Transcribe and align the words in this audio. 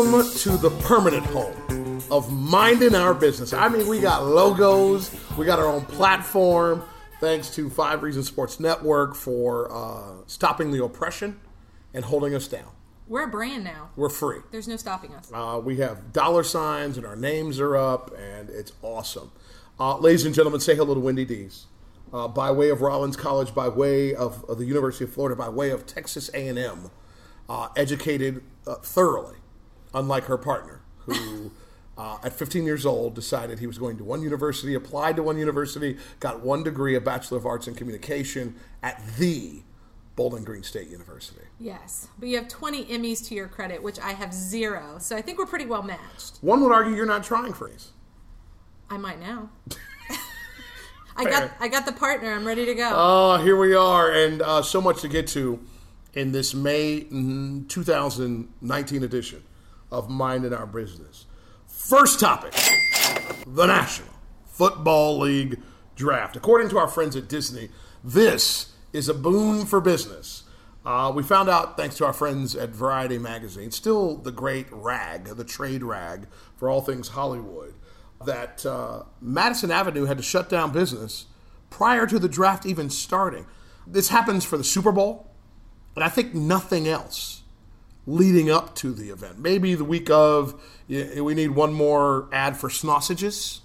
Welcome 0.00 0.32
to 0.32 0.56
the 0.56 0.70
permanent 0.80 1.26
home 1.26 2.00
of 2.10 2.32
minding 2.32 2.94
our 2.94 3.12
business. 3.12 3.52
I 3.52 3.68
mean, 3.68 3.86
we 3.86 4.00
got 4.00 4.24
logos, 4.24 5.14
we 5.36 5.44
got 5.44 5.58
our 5.58 5.66
own 5.66 5.84
platform. 5.84 6.82
Thanks 7.20 7.54
to 7.56 7.68
Five 7.68 8.02
Reasons 8.02 8.26
Sports 8.26 8.58
Network 8.58 9.14
for 9.14 9.70
uh, 9.70 10.24
stopping 10.26 10.70
the 10.70 10.82
oppression 10.82 11.38
and 11.92 12.02
holding 12.02 12.34
us 12.34 12.48
down. 12.48 12.70
We're 13.08 13.24
a 13.24 13.28
brand 13.28 13.62
now. 13.62 13.90
We're 13.94 14.08
free. 14.08 14.38
There's 14.50 14.66
no 14.66 14.78
stopping 14.78 15.12
us. 15.12 15.30
Uh, 15.34 15.60
we 15.62 15.76
have 15.76 16.14
dollar 16.14 16.44
signs 16.44 16.96
and 16.96 17.04
our 17.04 17.14
names 17.14 17.60
are 17.60 17.76
up, 17.76 18.10
and 18.18 18.48
it's 18.48 18.72
awesome. 18.80 19.30
Uh, 19.78 19.98
ladies 19.98 20.24
and 20.24 20.34
gentlemen, 20.34 20.60
say 20.60 20.74
hello 20.74 20.94
to 20.94 21.00
Windy 21.00 21.26
Dees. 21.26 21.66
Uh, 22.10 22.26
by 22.26 22.50
way 22.50 22.70
of 22.70 22.80
Rollins 22.80 23.18
College, 23.18 23.54
by 23.54 23.68
way 23.68 24.14
of, 24.14 24.46
of, 24.48 24.56
the 24.56 24.64
University 24.64 25.04
of 25.04 25.12
Florida, 25.12 25.36
by 25.36 25.50
way 25.50 25.68
of 25.68 25.84
Texas 25.84 26.30
A&M, 26.32 26.90
uh, 27.50 27.68
educated 27.76 28.42
uh, 28.66 28.76
thoroughly, 28.76 29.36
unlike 29.94 30.24
her 30.24 30.38
partner, 30.38 30.80
who 31.00 31.50
uh, 31.98 32.18
at 32.22 32.32
15 32.32 32.64
years 32.64 32.86
old 32.86 33.14
decided 33.14 33.58
he 33.58 33.66
was 33.66 33.78
going 33.78 33.96
to 33.98 34.04
one 34.04 34.22
university, 34.22 34.74
applied 34.74 35.16
to 35.16 35.22
one 35.22 35.38
university, 35.38 35.98
got 36.18 36.40
one 36.40 36.62
degree, 36.62 36.94
a 36.94 37.00
Bachelor 37.00 37.38
of 37.38 37.46
Arts 37.46 37.66
in 37.68 37.74
Communication 37.74 38.54
at 38.82 39.02
the 39.18 39.62
Bowling 40.16 40.44
Green 40.44 40.62
State 40.62 40.88
University. 40.88 41.42
Yes, 41.58 42.08
but 42.18 42.28
you 42.28 42.36
have 42.36 42.48
20 42.48 42.86
Emmys 42.86 43.26
to 43.28 43.34
your 43.34 43.48
credit, 43.48 43.82
which 43.82 43.98
I 44.00 44.12
have 44.12 44.32
zero. 44.32 44.96
So 44.98 45.16
I 45.16 45.22
think 45.22 45.38
we're 45.38 45.46
pretty 45.46 45.66
well 45.66 45.82
matched. 45.82 46.38
One 46.40 46.62
would 46.62 46.72
argue 46.72 46.94
you're 46.94 47.06
not 47.06 47.24
trying 47.24 47.52
for 47.52 47.68
these. 47.68 47.90
I 48.88 48.96
might 48.96 49.20
now. 49.20 49.50
I 51.16 51.24
got 51.24 51.50
I 51.60 51.68
got 51.68 51.86
the 51.86 51.92
partner. 51.92 52.32
I'm 52.32 52.46
ready 52.46 52.64
to 52.64 52.74
go. 52.74 52.90
Oh, 52.92 53.42
here 53.42 53.56
we 53.56 53.74
are, 53.74 54.10
and 54.10 54.42
uh, 54.42 54.62
so 54.62 54.80
much 54.80 55.02
to 55.02 55.08
get 55.08 55.26
to 55.28 55.60
in 56.14 56.32
this 56.32 56.54
May 56.54 57.02
mm, 57.02 57.68
2019 57.68 59.02
edition 59.02 59.42
of 59.90 60.08
Minding 60.08 60.52
Our 60.52 60.66
Business. 60.66 61.26
First 61.66 62.20
topic: 62.20 62.52
the 63.46 63.66
National 63.66 64.14
Football 64.46 65.18
League 65.18 65.60
draft. 65.96 66.36
According 66.36 66.68
to 66.70 66.78
our 66.78 66.88
friends 66.88 67.16
at 67.16 67.28
Disney, 67.28 67.68
this 68.02 68.72
is 68.92 69.08
a 69.08 69.14
boon 69.14 69.66
for 69.66 69.80
business. 69.80 70.44
Uh, 70.84 71.12
we 71.14 71.22
found 71.22 71.48
out, 71.48 71.76
thanks 71.76 71.96
to 71.98 72.06
our 72.06 72.12
friends 72.12 72.56
at 72.56 72.70
Variety 72.70 73.18
Magazine, 73.18 73.70
still 73.70 74.16
the 74.16 74.32
great 74.32 74.66
rag, 74.70 75.24
the 75.24 75.44
trade 75.44 75.82
rag 75.82 76.26
for 76.56 76.70
all 76.70 76.80
things 76.80 77.08
Hollywood 77.08 77.74
that 78.24 78.64
uh, 78.66 79.02
Madison 79.20 79.70
Avenue 79.70 80.04
had 80.04 80.16
to 80.16 80.22
shut 80.22 80.48
down 80.48 80.72
business 80.72 81.26
prior 81.68 82.06
to 82.06 82.18
the 82.18 82.28
draft 82.28 82.66
even 82.66 82.90
starting. 82.90 83.46
This 83.86 84.08
happens 84.08 84.44
for 84.44 84.56
the 84.56 84.64
Super 84.64 84.92
Bowl, 84.92 85.30
and 85.94 86.04
I 86.04 86.08
think 86.08 86.34
nothing 86.34 86.86
else 86.86 87.39
leading 88.06 88.50
up 88.50 88.74
to 88.76 88.92
the 88.92 89.10
event. 89.10 89.38
Maybe 89.38 89.74
the 89.74 89.84
week 89.84 90.10
of, 90.10 90.60
we 90.88 91.34
need 91.34 91.50
one 91.50 91.72
more 91.72 92.28
ad 92.32 92.56
for 92.56 92.70
sausages, 92.70 93.60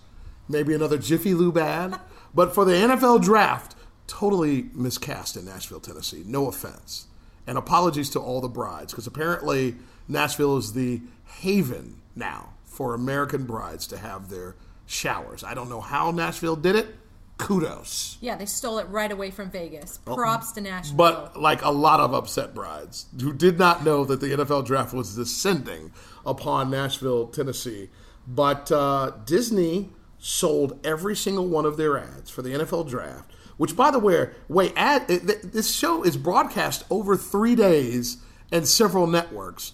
maybe 0.48 0.74
another 0.74 0.98
Jiffy 0.98 1.34
Lube 1.34 1.58
ad. 1.58 2.00
But 2.34 2.54
for 2.54 2.66
the 2.66 2.74
NFL 2.74 3.24
draft, 3.24 3.76
totally 4.08 4.70
miscast 4.74 5.38
in 5.38 5.46
Nashville, 5.46 5.80
Tennessee. 5.80 6.24
No 6.26 6.48
offense. 6.48 7.08
And 7.48 7.58
apologies 7.58 8.10
to 8.12 8.20
all 8.20 8.42
the 8.42 8.50
brides, 8.50 8.92
because 8.92 9.08
apparently 9.08 9.76
Nashville 10.08 10.58
is 10.58 10.74
the 10.74 11.02
haven 11.26 12.02
now 12.16 12.50
for 12.64 12.94
American 12.94 13.46
brides 13.46 13.88
to 13.88 13.98
have 13.98 14.30
their 14.30 14.56
showers. 14.86 15.44
I 15.44 15.54
don't 15.54 15.70
know 15.70 15.82
how 15.82 16.12
Nashville 16.12 16.56
did 16.56 16.76
it. 16.76 16.96
Kudos. 17.38 18.18
Yeah, 18.22 18.36
they 18.36 18.46
stole 18.46 18.78
it 18.80 18.88
right 18.90 19.12
away 19.12 19.30
from 19.30 19.52
Vegas. 19.52 19.98
Props 19.98 20.54
to 20.54 20.62
Nashville. 20.62 20.96
But 20.96 21.40
like 21.40 21.64
a 21.64 21.72
lot 21.72 22.00
of 22.00 22.14
upset 22.14 22.54
brides 22.54 23.08
who 23.20 23.34
did 23.34 23.60
not 23.60 23.84
know 23.84 24.06
that 24.06 24.22
the 24.22 24.28
NFL 24.28 24.66
draft 24.66 24.94
was 24.94 25.16
descending 25.16 25.92
upon 26.26 26.70
Nashville, 26.70 27.28
Tennessee. 27.28 27.90
But 28.28 28.72
uh, 28.72 29.12
Disney 29.26 29.90
sold 30.18 30.80
every 30.86 31.16
single 31.16 31.48
one 31.48 31.66
of 31.66 31.78
their 31.78 31.98
ads 31.98 32.32
for 32.32 32.42
the 32.42 32.52
NFL 32.52 32.90
draft. 32.90 33.32
Which, 33.58 33.76
by 33.76 33.92
the 33.92 34.00
way, 34.00 34.30
wait, 34.50 34.74
ad 34.76 35.08
this 35.08 35.74
show 35.74 36.04
is 36.04 36.18
broadcast 36.18 36.84
over 36.90 37.16
three 37.16 37.56
days 37.56 38.18
and 38.52 38.68
several 38.68 39.08
networks. 39.08 39.74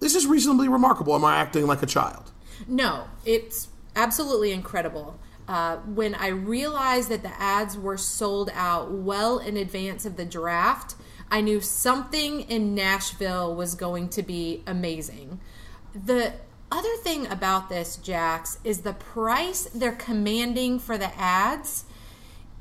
This 0.00 0.14
is 0.16 0.26
reasonably 0.26 0.68
remarkable. 0.68 1.14
Am 1.14 1.24
I 1.24 1.36
acting 1.36 1.66
like 1.66 1.82
a 1.82 1.86
child? 1.86 2.32
No, 2.66 3.06
it's 3.24 3.68
absolutely 3.94 4.50
incredible. 4.50 5.20
Uh, 5.48 5.76
when 5.78 6.14
I 6.14 6.28
realized 6.28 7.08
that 7.08 7.22
the 7.22 7.40
ads 7.40 7.76
were 7.76 7.96
sold 7.96 8.50
out 8.54 8.92
well 8.92 9.38
in 9.38 9.56
advance 9.56 10.06
of 10.06 10.16
the 10.16 10.24
draft, 10.24 10.94
I 11.30 11.40
knew 11.40 11.60
something 11.60 12.42
in 12.42 12.74
Nashville 12.74 13.54
was 13.54 13.74
going 13.74 14.08
to 14.10 14.22
be 14.22 14.62
amazing. 14.66 15.40
The 15.94 16.34
other 16.70 16.96
thing 16.98 17.26
about 17.26 17.68
this, 17.68 17.96
Jax, 17.96 18.58
is 18.64 18.80
the 18.80 18.92
price 18.92 19.64
they're 19.74 19.92
commanding 19.92 20.78
for 20.78 20.96
the 20.96 21.14
ads 21.18 21.84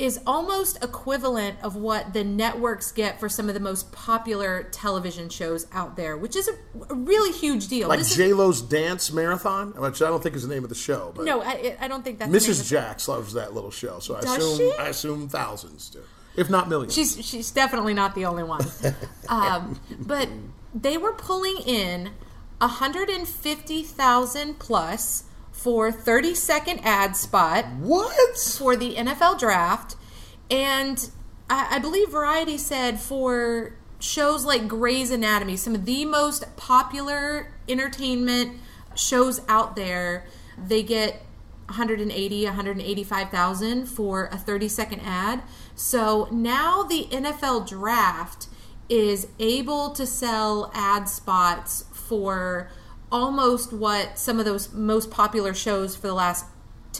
is 0.02 0.20
almost 0.26 0.84
equivalent 0.84 1.56
of 1.62 1.76
what 1.76 2.12
the 2.12 2.24
networks 2.24 2.92
get 2.92 3.20
for 3.20 3.30
some 3.30 3.48
of 3.48 3.54
the 3.54 3.60
most 3.60 3.92
popular 3.92 4.64
television 4.64 5.30
shows 5.30 5.68
out 5.72 5.96
there, 5.96 6.18
which 6.18 6.36
is 6.36 6.50
a, 6.50 6.96
really 6.96 7.32
huge 7.32 7.68
deal. 7.68 7.88
Like 7.88 8.04
J 8.08 8.34
Lo's 8.34 8.64
Dance 8.64 9.12
Marathon, 9.12 9.80
which 9.80 10.02
I 10.02 10.08
don't 10.08 10.24
think 10.24 10.36
is 10.36 10.42
the 10.42 10.52
name 10.52 10.64
of 10.64 10.70
the 10.70 10.76
show. 10.76 11.14
But 11.16 11.26
no, 11.26 11.44
I, 11.44 11.78
I 11.80 11.88
don't 11.88 12.04
think 12.04 12.18
that's 12.18 12.32
Mrs. 12.32 12.68
Jax 12.68 13.08
loves 13.08 13.34
that 13.34 13.54
little 13.54 13.70
show, 13.70 14.00
so 14.00 14.16
I 14.16 14.22
assume 14.22 14.58
she? 14.58 14.74
I 14.80 14.88
assume 14.88 15.30
thousands 15.30 15.90
do, 15.90 16.02
if 16.36 16.50
not 16.50 16.68
millions. 16.68 16.96
She's 16.96 17.24
she's 17.24 17.52
definitely 17.52 17.94
not 17.94 18.16
the 18.16 18.26
only 18.26 18.44
one, 18.44 18.66
um, 19.30 19.80
but 20.00 20.28
they 20.74 20.98
were 20.98 21.14
pulling 21.14 21.58
in 21.58 22.10
150,000 22.58 24.58
plus 24.58 25.26
for 25.52 25.92
30 25.92 26.34
second 26.34 26.80
ad 26.84 27.16
spot. 27.16 27.68
What? 27.80 28.40
For 28.40 28.76
the 28.76 28.96
NFL 28.96 29.38
draft. 29.38 29.96
And 30.52 31.10
I, 31.50 31.78
I 31.78 31.80
believe 31.80 32.12
Variety 32.12 32.58
said 32.58 33.00
for 33.00 33.74
shows 34.00 34.46
like 34.46 34.68
Grey's 34.68 35.10
Anatomy, 35.10 35.56
some 35.56 35.74
of 35.74 35.86
the 35.86 36.06
most 36.06 36.56
popular 36.58 37.54
entertainment 37.70 38.60
shows 38.94 39.42
out 39.48 39.76
there, 39.76 40.26
they 40.58 40.84
get 40.84 41.24
180, 41.68 42.46
185,000 42.46 43.86
for 43.86 44.26
a 44.26 44.38
30 44.38 44.68
second 44.68 45.00
ad. 45.00 45.42
So 45.74 46.28
now 46.32 46.84
the 46.84 47.08
NFL 47.10 47.70
draft 47.70 48.48
is 48.90 49.28
able 49.40 49.92
to 49.92 50.06
sell 50.06 50.70
ad 50.74 51.08
spots 51.08 51.86
for 51.94 52.70
almost 53.10 53.72
what 53.72 54.20
some 54.20 54.40
of 54.40 54.46
those 54.46 54.74
most 54.74 55.10
popular 55.10 55.54
shows 55.54 55.96
for 55.96 56.08
the 56.08 56.14
last 56.14 56.46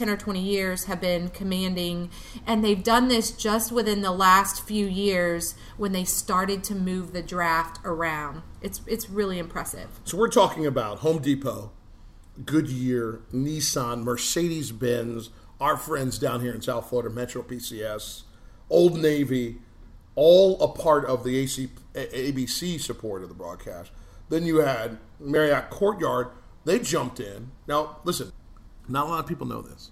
10 0.02 0.10
or 0.10 0.16
20 0.16 0.40
years 0.40 0.86
have 0.86 1.00
been 1.00 1.28
commanding 1.28 2.10
and 2.44 2.64
they've 2.64 2.82
done 2.82 3.06
this 3.06 3.30
just 3.30 3.70
within 3.70 4.02
the 4.02 4.10
last 4.10 4.66
few 4.66 4.84
years 4.84 5.54
when 5.76 5.92
they 5.92 6.02
started 6.02 6.64
to 6.64 6.74
move 6.74 7.12
the 7.12 7.22
draft 7.22 7.78
around 7.84 8.42
it's 8.60 8.80
it's 8.88 9.08
really 9.08 9.38
impressive 9.38 10.00
So 10.02 10.18
we're 10.18 10.28
talking 10.28 10.66
about 10.66 10.98
Home 10.98 11.22
Depot, 11.22 11.70
Goodyear, 12.44 13.20
Nissan, 13.32 14.02
Mercedes 14.02 14.72
Benz, 14.72 15.30
our 15.60 15.76
friends 15.76 16.18
down 16.18 16.40
here 16.40 16.52
in 16.52 16.62
South 16.62 16.88
Florida, 16.88 17.08
Metro 17.08 17.40
PCS, 17.40 18.22
Old 18.68 18.98
Navy, 18.98 19.58
all 20.16 20.60
a 20.60 20.66
part 20.66 21.04
of 21.04 21.22
the 21.22 21.38
AC, 21.38 21.68
ABC 21.94 22.80
support 22.80 23.22
of 23.22 23.28
the 23.28 23.36
broadcast. 23.36 23.92
Then 24.30 24.46
you 24.46 24.56
had 24.56 24.98
Marriott 25.20 25.70
Courtyard. 25.70 26.30
They 26.64 26.80
jumped 26.80 27.20
in. 27.20 27.52
Now, 27.68 27.98
listen, 28.02 28.32
not 28.88 29.06
a 29.06 29.08
lot 29.08 29.20
of 29.20 29.26
people 29.26 29.46
know 29.46 29.62
this. 29.62 29.90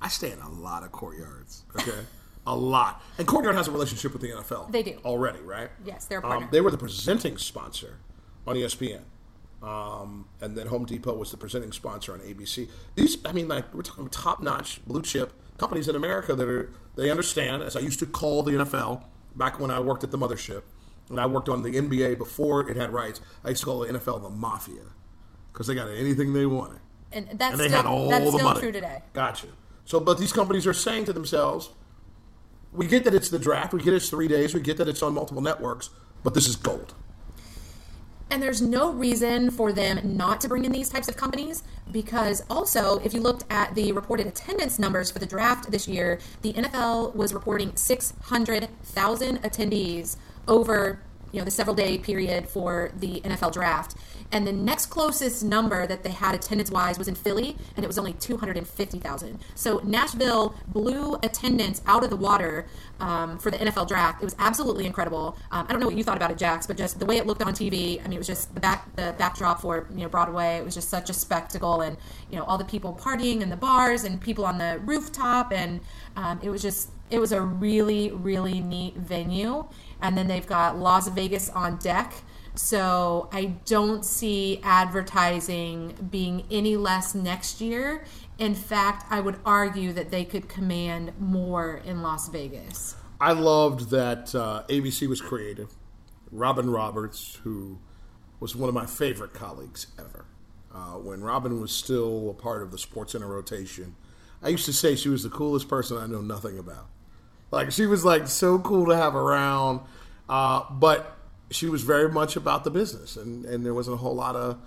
I 0.00 0.08
stay 0.08 0.32
in 0.32 0.38
a 0.38 0.48
lot 0.48 0.82
of 0.82 0.92
courtyards, 0.92 1.64
okay? 1.80 2.06
a 2.46 2.56
lot. 2.56 3.02
And 3.18 3.26
Courtyard 3.26 3.54
has 3.54 3.68
a 3.68 3.70
relationship 3.70 4.12
with 4.12 4.22
the 4.22 4.30
NFL. 4.30 4.72
They 4.72 4.82
do. 4.82 4.98
Already, 5.04 5.40
right? 5.40 5.70
Yes, 5.84 6.06
they're 6.06 6.20
a 6.20 6.26
Um, 6.26 6.48
they 6.50 6.60
were 6.60 6.70
the 6.70 6.78
presenting 6.78 7.36
sponsor 7.36 7.98
on 8.46 8.56
ESPN. 8.56 9.02
Um, 9.62 10.26
and 10.40 10.56
then 10.56 10.68
Home 10.68 10.86
Depot 10.86 11.14
was 11.14 11.30
the 11.30 11.36
presenting 11.36 11.70
sponsor 11.72 12.14
on 12.14 12.20
ABC. 12.20 12.68
These, 12.94 13.18
I 13.26 13.32
mean, 13.32 13.46
like 13.46 13.72
we're 13.74 13.82
talking 13.82 14.08
top-notch 14.08 14.84
blue 14.86 15.02
chip 15.02 15.34
companies 15.58 15.86
in 15.86 15.94
America 15.94 16.34
that 16.34 16.48
are 16.48 16.70
they 16.96 17.10
understand. 17.10 17.62
As 17.62 17.76
I 17.76 17.80
used 17.80 17.98
to 17.98 18.06
call 18.06 18.42
the 18.42 18.52
NFL 18.52 19.04
back 19.36 19.60
when 19.60 19.70
I 19.70 19.78
worked 19.78 20.02
at 20.02 20.10
the 20.10 20.18
mothership, 20.18 20.62
and 21.10 21.20
I 21.20 21.26
worked 21.26 21.48
on 21.48 21.62
the 21.62 21.72
NBA 21.72 22.16
before 22.16 22.68
it 22.70 22.76
had 22.76 22.90
rights. 22.90 23.20
I 23.44 23.50
used 23.50 23.60
to 23.60 23.66
call 23.66 23.80
the 23.80 23.92
NFL 23.92 24.22
the 24.22 24.30
mafia 24.30 24.82
because 25.52 25.66
they 25.66 25.74
got 25.74 25.88
anything 25.90 26.32
they 26.32 26.46
wanted, 26.46 26.80
and 27.12 27.28
that's 27.38 27.52
and 27.52 27.60
they 27.60 27.68
still, 27.68 27.76
had 27.76 27.86
all 27.86 28.08
that's 28.08 28.24
the 28.24 28.32
still 28.32 28.44
money. 28.44 28.60
true 28.60 28.72
today 28.72 29.02
Gotcha. 29.12 29.48
So, 29.84 29.98
but 29.98 30.18
these 30.18 30.32
companies 30.32 30.68
are 30.68 30.72
saying 30.72 31.06
to 31.06 31.12
themselves, 31.12 31.70
"We 32.72 32.86
get 32.86 33.02
that 33.04 33.14
it's 33.14 33.28
the 33.28 33.40
draft. 33.40 33.72
We 33.72 33.82
get 33.82 33.92
it's 33.92 34.08
three 34.08 34.28
days. 34.28 34.54
We 34.54 34.60
get 34.60 34.76
that 34.76 34.86
it's 34.86 35.02
on 35.02 35.14
multiple 35.14 35.42
networks, 35.42 35.90
but 36.22 36.34
this 36.34 36.46
is 36.46 36.54
gold." 36.54 36.94
And 38.30 38.40
there's 38.40 38.62
no 38.62 38.92
reason 38.92 39.50
for 39.50 39.72
them 39.72 40.16
not 40.16 40.40
to 40.42 40.48
bring 40.48 40.64
in 40.64 40.70
these 40.70 40.88
types 40.88 41.08
of 41.08 41.16
companies 41.16 41.64
because 41.90 42.44
also, 42.48 43.00
if 43.00 43.12
you 43.12 43.20
looked 43.20 43.44
at 43.50 43.74
the 43.74 43.90
reported 43.90 44.28
attendance 44.28 44.78
numbers 44.78 45.10
for 45.10 45.18
the 45.18 45.26
draft 45.26 45.72
this 45.72 45.88
year, 45.88 46.20
the 46.42 46.52
NFL 46.52 47.16
was 47.16 47.34
reporting 47.34 47.74
600,000 47.74 49.42
attendees 49.42 50.16
over 50.46 51.00
you 51.32 51.38
know 51.38 51.44
the 51.44 51.50
several 51.50 51.74
day 51.74 51.98
period 51.98 52.48
for 52.48 52.92
the 52.96 53.20
NFL 53.22 53.52
draft. 53.52 53.96
And 54.32 54.46
the 54.46 54.52
next 54.52 54.86
closest 54.86 55.42
number 55.42 55.86
that 55.86 56.02
they 56.02 56.10
had 56.10 56.34
attendance 56.34 56.70
wise 56.70 56.98
was 56.98 57.08
in 57.08 57.14
Philly, 57.14 57.56
and 57.76 57.84
it 57.84 57.88
was 57.88 57.98
only 57.98 58.12
250,000. 58.12 59.38
So 59.54 59.80
Nashville 59.84 60.54
blew 60.68 61.16
attendance 61.22 61.82
out 61.86 62.04
of 62.04 62.10
the 62.10 62.16
water 62.16 62.66
um, 63.00 63.38
for 63.38 63.50
the 63.50 63.58
NFL 63.58 63.88
draft. 63.88 64.22
It 64.22 64.24
was 64.24 64.36
absolutely 64.38 64.86
incredible. 64.86 65.36
Um, 65.50 65.66
I 65.68 65.72
don't 65.72 65.80
know 65.80 65.86
what 65.86 65.96
you 65.96 66.04
thought 66.04 66.16
about 66.16 66.30
it, 66.30 66.38
Jax, 66.38 66.66
but 66.66 66.76
just 66.76 67.00
the 67.00 67.06
way 67.06 67.16
it 67.16 67.26
looked 67.26 67.42
on 67.42 67.52
TV. 67.52 67.98
I 68.00 68.04
mean, 68.04 68.14
it 68.14 68.18
was 68.18 68.26
just 68.26 68.54
the 68.54 68.60
back 68.60 68.94
the 68.96 69.14
backdrop 69.18 69.60
for 69.60 69.88
you 69.90 70.02
know 70.02 70.08
Broadway. 70.08 70.56
It 70.56 70.64
was 70.64 70.74
just 70.74 70.88
such 70.88 71.10
a 71.10 71.12
spectacle, 71.12 71.80
and 71.80 71.96
you 72.30 72.38
know 72.38 72.44
all 72.44 72.58
the 72.58 72.64
people 72.64 72.96
partying 73.00 73.40
in 73.40 73.50
the 73.50 73.56
bars 73.56 74.04
and 74.04 74.20
people 74.20 74.44
on 74.44 74.58
the 74.58 74.80
rooftop, 74.84 75.52
and 75.52 75.80
um, 76.16 76.38
it 76.42 76.50
was 76.50 76.62
just 76.62 76.90
it 77.10 77.18
was 77.18 77.32
a 77.32 77.40
really 77.40 78.10
really 78.12 78.60
neat 78.60 78.96
venue. 78.96 79.66
And 80.02 80.16
then 80.16 80.28
they've 80.28 80.46
got 80.46 80.78
Las 80.78 81.08
Vegas 81.08 81.50
on 81.50 81.76
deck. 81.76 82.14
So 82.54 83.28
I 83.32 83.56
don't 83.64 84.04
see 84.04 84.60
advertising 84.62 86.08
being 86.10 86.44
any 86.50 86.76
less 86.76 87.14
next 87.14 87.60
year. 87.60 88.04
In 88.38 88.54
fact, 88.54 89.04
I 89.10 89.20
would 89.20 89.38
argue 89.44 89.92
that 89.92 90.10
they 90.10 90.24
could 90.24 90.48
command 90.48 91.12
more 91.18 91.80
in 91.84 92.02
Las 92.02 92.28
Vegas. 92.28 92.96
I 93.20 93.32
loved 93.32 93.90
that 93.90 94.34
uh, 94.34 94.64
ABC 94.68 95.06
was 95.06 95.20
creative. 95.20 95.70
Robin 96.32 96.70
Roberts, 96.70 97.38
who 97.44 97.78
was 98.38 98.56
one 98.56 98.68
of 98.68 98.74
my 98.74 98.86
favorite 98.86 99.34
colleagues 99.34 99.88
ever, 99.98 100.24
uh, 100.74 100.92
when 100.92 101.20
Robin 101.20 101.60
was 101.60 101.72
still 101.72 102.30
a 102.30 102.34
part 102.34 102.62
of 102.62 102.70
the 102.70 102.78
Sports 102.78 103.12
Center 103.12 103.26
rotation, 103.26 103.94
I 104.42 104.48
used 104.48 104.64
to 104.66 104.72
say 104.72 104.96
she 104.96 105.08
was 105.08 105.22
the 105.22 105.28
coolest 105.28 105.68
person 105.68 105.98
I 105.98 106.06
know 106.06 106.22
nothing 106.22 106.58
about. 106.58 106.86
Like 107.50 107.72
she 107.72 107.86
was 107.86 108.04
like 108.04 108.28
so 108.28 108.58
cool 108.58 108.86
to 108.86 108.96
have 108.96 109.14
around, 109.14 109.80
uh, 110.28 110.64
but 110.70 111.18
she 111.50 111.66
was 111.68 111.82
very 111.82 112.08
much 112.08 112.36
about 112.36 112.64
the 112.64 112.70
business, 112.70 113.16
and 113.16 113.44
and 113.44 113.64
there 113.64 113.74
wasn't 113.74 113.94
a 113.94 113.98
whole 113.98 114.14
lot 114.14 114.36
of 114.36 114.58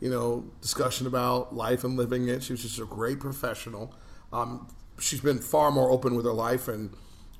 you 0.00 0.10
know 0.10 0.44
discussion 0.60 1.06
about 1.06 1.54
life 1.54 1.84
and 1.84 1.96
living 1.96 2.28
it. 2.28 2.42
She 2.42 2.52
was 2.52 2.62
just 2.62 2.78
a 2.80 2.84
great 2.84 3.20
professional. 3.20 3.94
Um, 4.32 4.66
she's 4.98 5.20
been 5.20 5.38
far 5.38 5.70
more 5.70 5.90
open 5.90 6.14
with 6.14 6.24
her 6.24 6.32
life, 6.32 6.68
and 6.68 6.90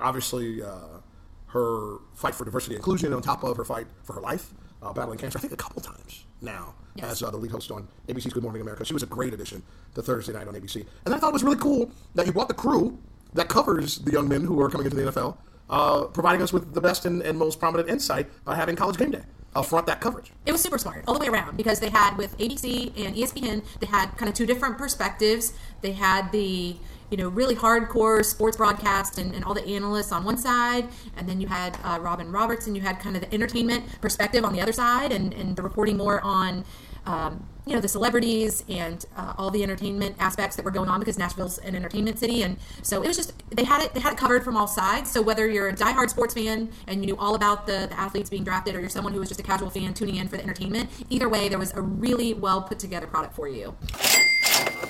obviously 0.00 0.62
uh, 0.62 1.00
her 1.48 1.96
fight 2.14 2.34
for 2.34 2.44
diversity 2.44 2.74
and 2.74 2.80
inclusion 2.80 3.12
on 3.12 3.22
top 3.22 3.42
of 3.44 3.56
her 3.56 3.64
fight 3.64 3.86
for 4.04 4.14
her 4.14 4.20
life, 4.20 4.50
uh, 4.82 4.92
battling 4.92 5.18
cancer. 5.18 5.38
I 5.38 5.40
think 5.40 5.52
a 5.52 5.56
couple 5.56 5.82
times 5.82 6.24
now 6.40 6.74
Yes. 6.94 7.12
as 7.12 7.22
uh, 7.22 7.30
the 7.30 7.38
lead 7.38 7.50
host 7.50 7.70
on 7.70 7.88
ABC's 8.08 8.34
Good 8.34 8.42
Morning 8.42 8.60
America. 8.60 8.84
She 8.84 8.92
was 8.92 9.02
a 9.02 9.06
great 9.06 9.32
addition 9.32 9.62
to 9.94 10.02
Thursday 10.02 10.32
night 10.34 10.46
on 10.48 10.54
ABC, 10.54 10.84
and 11.06 11.14
I 11.14 11.18
thought 11.18 11.30
it 11.30 11.32
was 11.32 11.42
really 11.44 11.56
cool 11.58 11.90
that 12.14 12.26
you 12.26 12.32
brought 12.32 12.48
the 12.48 12.54
crew 12.54 12.98
that 13.34 13.48
covers 13.48 13.98
the 14.00 14.12
young 14.12 14.28
men 14.28 14.42
who 14.44 14.60
are 14.60 14.68
coming 14.68 14.84
into 14.84 14.96
the 14.96 15.10
NFL, 15.10 15.38
uh, 15.72 16.04
providing 16.04 16.42
us 16.42 16.52
with 16.52 16.74
the 16.74 16.80
best 16.80 17.06
and, 17.06 17.22
and 17.22 17.38
most 17.38 17.58
prominent 17.58 17.88
insight 17.88 18.28
by 18.44 18.54
having 18.54 18.76
College 18.76 18.98
Game 18.98 19.10
Day 19.10 19.22
up 19.54 19.66
front 19.66 19.86
that 19.86 20.00
coverage. 20.00 20.30
It 20.46 20.52
was 20.52 20.60
super 20.60 20.78
smart 20.78 21.04
all 21.06 21.14
the 21.14 21.20
way 21.20 21.28
around 21.28 21.56
because 21.56 21.80
they 21.80 21.90
had 21.90 22.16
with 22.16 22.36
ABC 22.38 22.92
and 23.04 23.16
ESPN, 23.16 23.64
they 23.80 23.86
had 23.86 24.16
kind 24.16 24.28
of 24.28 24.34
two 24.34 24.46
different 24.46 24.78
perspectives. 24.78 25.52
They 25.80 25.92
had 25.92 26.30
the 26.30 26.76
you 27.10 27.16
know 27.16 27.28
really 27.28 27.54
hardcore 27.54 28.24
sports 28.24 28.56
broadcast 28.56 29.18
and, 29.18 29.34
and 29.34 29.44
all 29.44 29.54
the 29.54 29.66
analysts 29.66 30.12
on 30.12 30.24
one 30.24 30.38
side, 30.38 30.88
and 31.16 31.28
then 31.28 31.40
you 31.40 31.48
had 31.48 31.76
uh, 31.84 31.98
Robin 32.00 32.30
Roberts 32.30 32.66
and 32.66 32.76
you 32.76 32.82
had 32.82 33.00
kind 33.00 33.16
of 33.16 33.22
the 33.22 33.32
entertainment 33.34 33.84
perspective 34.00 34.44
on 34.44 34.52
the 34.52 34.60
other 34.60 34.72
side, 34.72 35.10
and, 35.10 35.32
and 35.34 35.56
the 35.56 35.62
reporting 35.62 35.96
more 35.96 36.20
on. 36.20 36.64
Um, 37.04 37.48
you 37.66 37.74
know 37.74 37.80
the 37.80 37.88
celebrities 37.88 38.64
and 38.68 39.04
uh, 39.16 39.34
all 39.38 39.50
the 39.50 39.62
entertainment 39.62 40.16
aspects 40.18 40.56
that 40.56 40.64
were 40.64 40.70
going 40.70 40.88
on 40.88 40.98
because 40.98 41.18
Nashville's 41.18 41.58
an 41.58 41.76
entertainment 41.76 42.18
city, 42.18 42.42
and 42.42 42.56
so 42.82 43.02
it 43.02 43.06
was 43.06 43.16
just 43.16 43.32
they 43.50 43.64
had 43.64 43.82
it 43.82 43.94
they 43.94 44.00
had 44.00 44.12
it 44.12 44.18
covered 44.18 44.42
from 44.42 44.56
all 44.56 44.66
sides. 44.66 45.10
So 45.10 45.22
whether 45.22 45.48
you're 45.48 45.68
a 45.68 45.72
diehard 45.72 46.10
sports 46.10 46.34
fan 46.34 46.70
and 46.88 47.00
you 47.00 47.06
knew 47.06 47.16
all 47.16 47.34
about 47.34 47.66
the, 47.66 47.86
the 47.88 47.98
athletes 47.98 48.30
being 48.30 48.44
drafted, 48.44 48.74
or 48.74 48.80
you're 48.80 48.88
someone 48.88 49.12
who 49.12 49.20
was 49.20 49.28
just 49.28 49.40
a 49.40 49.44
casual 49.44 49.70
fan 49.70 49.94
tuning 49.94 50.16
in 50.16 50.26
for 50.26 50.36
the 50.36 50.42
entertainment, 50.42 50.90
either 51.08 51.28
way, 51.28 51.48
there 51.48 51.58
was 51.58 51.72
a 51.74 51.80
really 51.80 52.34
well 52.34 52.62
put 52.62 52.78
together 52.78 53.06
product 53.06 53.34
for 53.34 53.48
you. 53.48 53.76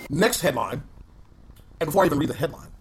Next 0.09 0.41
headline, 0.41 0.83
and 1.81 1.89
before 1.89 2.05
I 2.05 2.07
even 2.07 2.19
read 2.19 2.31
the 2.31 2.35
headline, 2.35 2.72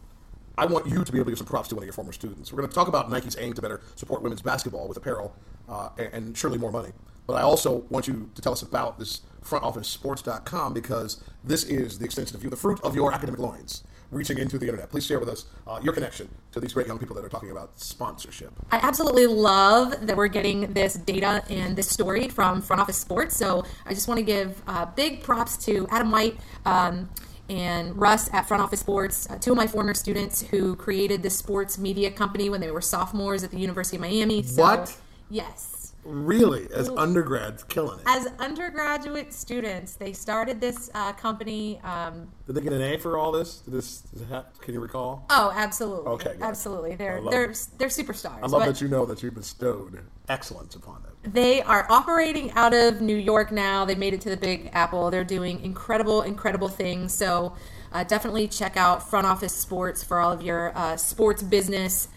I 0.62 0.65
want 0.65 0.86
you 0.86 1.03
to 1.03 1.12
be 1.12 1.18
able 1.18 1.25
to 1.25 1.32
give 1.32 1.39
some 1.39 1.48
props 1.48 1.70
to 1.70 1.75
one 1.75 1.82
of 1.82 1.88
your 1.88 1.94
former 1.94 2.12
students. 2.12 2.53
We're 2.53 2.58
going 2.58 2.70
to 2.70 2.75
talk 2.75 2.88
about 2.88 3.10
Nike's 3.10 3.36
aim 3.39 3.53
to 3.53 3.63
better 3.63 3.82
support 3.96 4.22
women's 4.22 4.44
basketball 4.44 4.88
with 4.88 4.96
apparel 4.96 5.36
uh, 5.68 5.89
and, 5.98 6.13
and 6.13 6.38
surely 6.38 6.60
more 6.60 6.72
money. 6.72 6.91
But 7.25 7.34
I 7.34 7.41
also 7.41 7.77
want 7.89 8.08
you 8.08 8.30
to 8.36 8.41
tell 8.44 8.53
us 8.53 8.62
about 8.62 9.00
this 9.00 9.22
frontofficesports.com 9.44 10.75
because 10.75 11.24
this 11.44 11.63
is 11.63 11.98
the 11.98 12.06
extension 12.06 12.36
of 12.38 12.44
you, 12.44 12.51
the 12.51 12.56
fruit 12.56 12.80
of 12.84 12.94
your 12.96 13.12
academic 13.12 13.39
loins, 13.39 13.84
reaching 14.12 14.38
into 14.38 14.60
the 14.60 14.68
internet. 14.68 14.91
Please 14.91 15.03
share 15.03 15.20
with 15.20 15.30
us 15.30 15.46
uh, 15.65 15.80
your 15.82 15.94
connection 15.94 16.30
to 16.51 16.60
these 16.60 16.74
great 16.74 16.86
young 16.86 17.00
people 17.00 17.15
that 17.15 17.25
are 17.25 17.30
talking 17.30 17.50
about 17.50 17.80
sponsorship. 17.80 18.53
I 18.72 18.77
absolutely 18.84 19.25
love 19.25 20.06
that 20.06 20.15
we're 20.15 20.27
getting 20.27 20.72
this 20.74 20.94
data 20.94 21.44
and 21.50 21.75
this 21.75 21.89
story 21.89 22.27
from 22.27 22.62
Front 22.62 22.84
Office 22.84 22.98
Sports. 22.98 23.36
So 23.36 23.65
I 23.88 23.96
just 23.96 24.08
want 24.08 24.20
to 24.20 24.24
give 24.24 24.62
uh, 24.68 24.86
big 24.86 25.24
props 25.24 25.58
to 25.65 25.88
Adam 25.89 26.12
White. 26.12 26.38
Um, 26.65 27.10
and 27.51 28.00
Russ 28.00 28.29
at 28.31 28.48
Front 28.48 28.63
Office 28.63 28.79
Sports, 28.79 29.29
uh, 29.29 29.38
two 29.38 29.51
of 29.51 29.58
my 29.58 29.67
former 29.67 29.93
students 29.93 30.41
who 30.41 30.75
created 30.77 31.22
this 31.22 31.38
sports 31.38 31.77
media 31.77 32.10
company 32.10 32.50
when 32.50 32.62
they 32.62 32.72
were 32.72 32.81
sophomores 32.81 33.43
at 33.43 33.51
the 33.51 33.60
University 33.60 33.98
of 33.98 34.01
Miami. 34.01 34.41
So, 34.41 34.62
What? 34.62 34.98
Yes. 35.29 35.71
Really, 36.03 36.67
as 36.74 36.89
undergrads, 36.89 37.63
killing 37.63 38.00
it. 38.00 38.05
As 38.08 38.27
undergraduate 38.39 39.34
students, 39.34 39.93
they 39.93 40.13
started 40.13 40.60
this 40.60 40.89
uh, 40.96 41.13
company. 41.13 41.79
Um, 41.84 42.27
Did 42.48 42.55
they 42.55 42.62
get 42.62 42.74
an 42.74 42.81
A 42.81 42.98
for 42.98 43.17
all 43.17 43.31
this? 43.31 43.60
Did 43.60 43.74
this 43.74 44.01
does 44.01 44.22
it 44.24 44.46
can 44.62 44.74
you 44.74 44.79
recall? 44.79 45.25
oh, 45.29 45.51
absolutely. 45.55 46.08
Okay, 46.12 46.34
good. 46.34 46.41
Absolutely. 46.41 46.96
They're 46.96 47.22
love 47.22 47.31
they're 47.31 47.51
it. 47.51 47.67
they're 47.77 47.88
superstars. 47.88 48.39
I 48.41 48.48
love 48.48 48.62
but- 48.62 48.65
that 48.65 48.81
you 48.81 48.88
know 48.88 49.05
that 49.05 49.22
you 49.22 49.31
bestowed 49.31 50.00
excellence 50.27 50.75
upon 50.75 51.03
them. 51.03 51.12
They 51.24 51.62
are 51.62 51.86
operating 51.91 52.51
out 52.53 52.74
of 52.74 53.00
New 53.00 53.15
York 53.15 53.51
now. 53.51 53.86
They 53.86 53.93
made 53.93 54.15
it 54.15 54.22
to 54.22 54.29
the 54.29 54.38
Big 54.38 54.72
Apple. 54.74 55.12
They're 55.12 55.24
doing 55.24 55.62
incredible, 55.62 56.24
incredible 56.24 56.67
things. 56.67 57.13
So 57.13 57.53
uh, 57.91 58.03
definitely 58.05 58.48
check 58.48 58.75
out 58.75 59.08
Front 59.08 59.27
Office 59.27 59.53
Sports 59.53 60.03
for 60.03 60.20
all 60.20 60.31
of 60.31 60.41
your 60.41 60.75
uh, 60.75 60.98
sports 60.98 61.43
business 61.43 62.08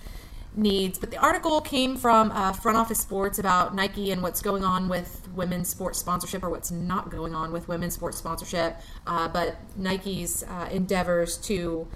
needs. 0.57 0.99
But 0.99 1.11
the 1.11 1.17
article 1.19 1.61
came 1.61 1.97
from 1.97 2.31
uh, 2.31 2.53
Front 2.53 2.79
Office 2.79 2.99
Sports 3.01 3.39
about 3.39 3.75
Nike 3.75 4.11
and 4.11 4.23
what's 4.23 4.41
going 4.41 4.65
on 4.65 4.89
with 4.89 5.29
women's 5.35 5.69
sports 5.69 5.99
sponsorship 5.99 6.43
or 6.43 6.51
what's 6.51 6.71
not 6.71 7.11
going 7.11 7.35
on 7.35 7.53
with 7.53 7.69
women's 7.69 7.95
sports 7.95 8.19
sponsorship. 8.19 8.77
Uh, 9.07 9.29
but 9.29 9.57
Nike's 9.77 10.43
uh, 10.45 10.69
endeavors 10.71 11.37
to 11.39 11.87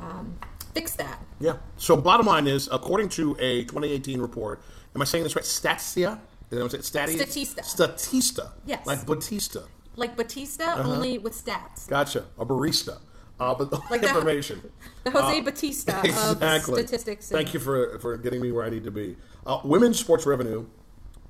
um, 0.00 0.38
fix 0.74 0.92
that. 0.96 1.20
Yeah. 1.40 1.56
So 1.76 1.96
bottom 1.96 2.26
line 2.26 2.46
is, 2.46 2.68
according 2.70 3.08
to 3.10 3.36
a 3.40 3.62
2018 3.64 4.20
report, 4.20 4.60
am 4.94 5.02
I 5.02 5.04
saying 5.04 5.24
this 5.24 5.34
right? 5.36 5.44
Statista. 5.44 6.18
Did 6.50 6.62
I 6.62 6.68
say 6.68 6.78
Statia? 6.78 7.20
Statista. 7.20 7.60
Statista. 7.64 8.50
Yes. 8.66 8.86
Like 8.86 9.04
Batista. 9.06 9.60
Like 9.96 10.16
Batista, 10.16 10.64
Uh-huh. 10.64 10.90
only 10.92 11.18
with 11.18 11.32
stats. 11.32 11.88
Gotcha. 11.88 12.26
A 12.38 12.44
barista. 12.46 12.98
Uh, 13.40 13.52
but 13.54 13.68
the 13.70 13.80
Like 13.90 14.02
information. 14.04 14.70
The 15.02 15.10
Jose 15.10 15.40
Uh, 15.40 15.42
Bautista 15.42 16.00
exactly. 16.04 16.82
of 16.82 16.88
statistics. 16.88 17.30
and- 17.30 17.36
Thank 17.38 17.52
you 17.52 17.58
for, 17.60 17.98
for 17.98 18.16
getting 18.16 18.40
me 18.40 18.52
where 18.52 18.64
I 18.64 18.70
need 18.70 18.84
to 18.84 18.90
be. 18.92 19.16
Uh, 19.44 19.58
women's 19.64 19.98
sports 19.98 20.24
revenue 20.24 20.66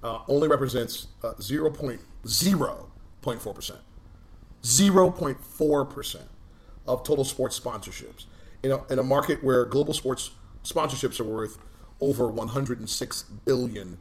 uh, 0.03 0.19
only 0.29 0.47
represents 0.49 1.07
uh, 1.23 1.33
0.0.4%. 1.41 3.77
0.4% 4.63 6.17
of 6.87 7.05
total 7.05 7.25
sports 7.25 7.59
sponsorships. 7.59 8.27
In 8.63 8.71
a, 8.73 8.85
in 8.93 8.99
a 8.99 9.03
market 9.03 9.43
where 9.45 9.65
global 9.65 9.95
sports 9.95 10.31
sponsorships 10.63 11.21
are 11.21 11.25
worth 11.25 11.59
over 12.01 12.25
$106 12.31 13.25
billion. 13.45 13.99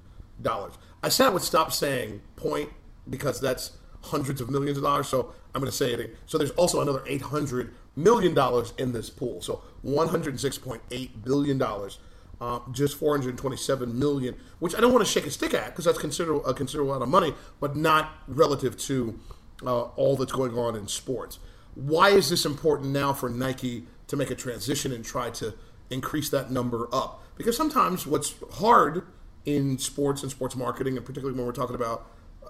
I 1.01 1.10
said 1.10 1.27
I 1.27 1.29
would 1.29 1.41
stop 1.41 1.72
saying 1.72 2.22
point 2.36 2.69
because 3.10 3.39
that's 3.39 3.72
hundreds 4.01 4.41
of 4.41 4.50
millions 4.50 4.77
of 4.77 4.83
dollars. 4.83 5.07
So 5.07 5.33
I'm 5.53 5.62
going 5.62 5.72
to 5.72 5.77
say 5.77 5.93
it. 5.93 6.17
So 6.25 6.38
there's 6.38 6.51
also 6.51 6.81
another 6.81 7.01
800 7.07 7.74
million 7.95 8.33
dollars 8.33 8.73
in 8.77 8.91
this 8.91 9.09
pool. 9.09 9.41
So 9.41 9.62
106.8 9.85 11.23
billion 11.23 11.57
dollars. 11.57 12.00
Uh, 12.41 12.59
just 12.71 12.97
427 12.97 13.97
million, 13.97 14.35
which 14.59 14.75
I 14.75 14.81
don't 14.81 14.91
want 14.91 15.05
to 15.05 15.09
shake 15.09 15.25
a 15.25 15.31
stick 15.31 15.53
at 15.53 15.67
because 15.67 15.85
that's 15.85 15.97
a 15.97 16.01
considerable 16.01 16.91
amount 16.91 17.03
of 17.03 17.07
money, 17.07 17.33
but 17.62 17.77
not 17.77 18.12
relative 18.27 18.75
to 18.79 19.17
uh, 19.65 19.83
all 19.83 20.17
that's 20.17 20.33
going 20.33 20.57
on 20.57 20.75
in 20.75 20.89
sports. 20.89 21.39
Why 21.75 22.09
is 22.09 22.29
this 22.29 22.45
important 22.45 22.91
now 22.91 23.13
for 23.13 23.29
Nike 23.29 23.85
to 24.07 24.17
make 24.17 24.29
a 24.29 24.35
transition 24.35 24.91
and 24.91 25.05
try 25.05 25.29
to 25.29 25.53
increase 25.89 26.29
that 26.31 26.51
number 26.51 26.89
up? 26.93 27.23
Because 27.38 27.55
sometimes 27.55 28.05
what's 28.05 28.35
hard 28.53 29.03
in 29.45 29.77
sports 29.77 30.21
and 30.21 30.31
sports 30.31 30.55
marketing, 30.55 30.97
and 30.97 31.05
particularly 31.05 31.38
when 31.38 31.45
we're 31.45 31.53
talking 31.53 31.75
about 31.75 32.07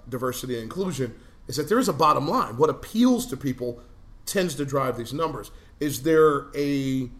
diversity 0.08 0.54
and 0.54 0.64
inclusion, 0.64 1.14
is 1.46 1.56
that 1.56 1.68
there 1.68 1.78
is 1.78 1.88
a 1.88 1.92
bottom 1.92 2.28
line. 2.28 2.56
What 2.56 2.70
appeals 2.70 3.26
to 3.26 3.36
people 3.36 3.80
tends 4.26 4.54
to 4.56 4.64
drive 4.64 4.96
these 4.96 5.12
numbers. 5.12 5.50
Is 5.80 6.02
there 6.02 6.46
a 6.56 7.10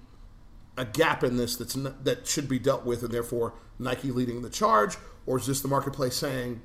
a 0.76 0.84
gap 0.84 1.22
in 1.22 1.36
this 1.36 1.56
that's 1.56 1.76
not, 1.76 2.04
that 2.04 2.26
should 2.26 2.48
be 2.48 2.58
dealt 2.58 2.84
with, 2.84 3.02
and 3.02 3.12
therefore 3.12 3.54
Nike 3.78 4.10
leading 4.10 4.42
the 4.42 4.50
charge, 4.50 4.96
or 5.24 5.38
is 5.38 5.46
this 5.46 5.60
the 5.60 5.68
marketplace 5.68 6.16
saying 6.16 6.60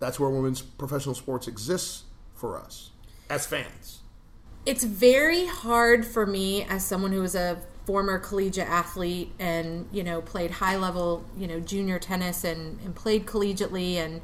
that's 0.00 0.18
where 0.18 0.30
women's 0.30 0.62
professional 0.62 1.14
sports 1.14 1.46
exists 1.46 2.04
for 2.34 2.58
us 2.58 2.90
as 3.30 3.46
fans? 3.46 4.00
it's 4.66 4.82
very 4.82 5.46
hard 5.46 6.04
for 6.04 6.26
me 6.26 6.64
as 6.64 6.84
someone 6.84 7.12
who 7.12 7.20
was 7.20 7.36
a 7.36 7.56
former 7.86 8.18
collegiate 8.18 8.68
athlete 8.68 9.32
and 9.38 9.88
you 9.92 10.02
know 10.02 10.20
played 10.20 10.50
high 10.50 10.76
level 10.76 11.24
you 11.38 11.46
know 11.46 11.60
junior 11.60 12.00
tennis 12.00 12.42
and, 12.42 12.80
and 12.84 12.96
played 12.96 13.24
collegiately 13.24 13.94
and 13.94 14.20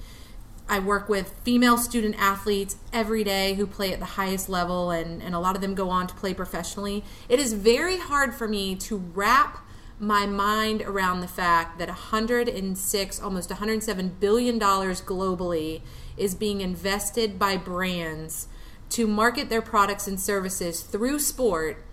i 0.73 0.79
work 0.79 1.07
with 1.07 1.35
female 1.45 1.77
student 1.77 2.15
athletes 2.19 2.77
every 2.95 3.23
day 3.23 3.53
who 3.55 3.67
play 3.67 3.93
at 3.93 3.99
the 3.99 4.17
highest 4.17 4.49
level 4.49 4.91
and, 4.91 5.23
and 5.23 5.35
a 5.35 5.39
lot 5.39 5.55
of 5.55 5.61
them 5.61 5.75
go 5.75 5.91
on 5.91 6.07
to 6.07 6.15
play 6.15 6.33
professionally. 6.33 7.05
It 7.29 7.39
is 7.39 7.53
very 7.53 7.99
hard 7.99 8.35
for 8.35 8.49
me 8.49 8.75
to 8.77 8.97
wrap 8.97 9.63
my 9.99 10.25
mind 10.25 10.81
around 10.81 11.21
the 11.21 11.29
fact 11.29 11.79
that 11.79 11.89
106 11.89 13.21
almost 13.21 13.51
107 13.51 14.17
billion 14.19 14.59
dollars 14.59 15.03
globally 15.03 15.83
is 16.17 16.35
being 16.35 16.63
invested 16.63 17.39
by 17.39 17.59
brands 17.59 18.49
to 18.89 19.07
market 19.07 19.51
their 19.51 19.61
products 19.61 20.09
and 20.09 20.19
services 20.19 20.81
through 20.81 21.19
sport, 21.19 21.85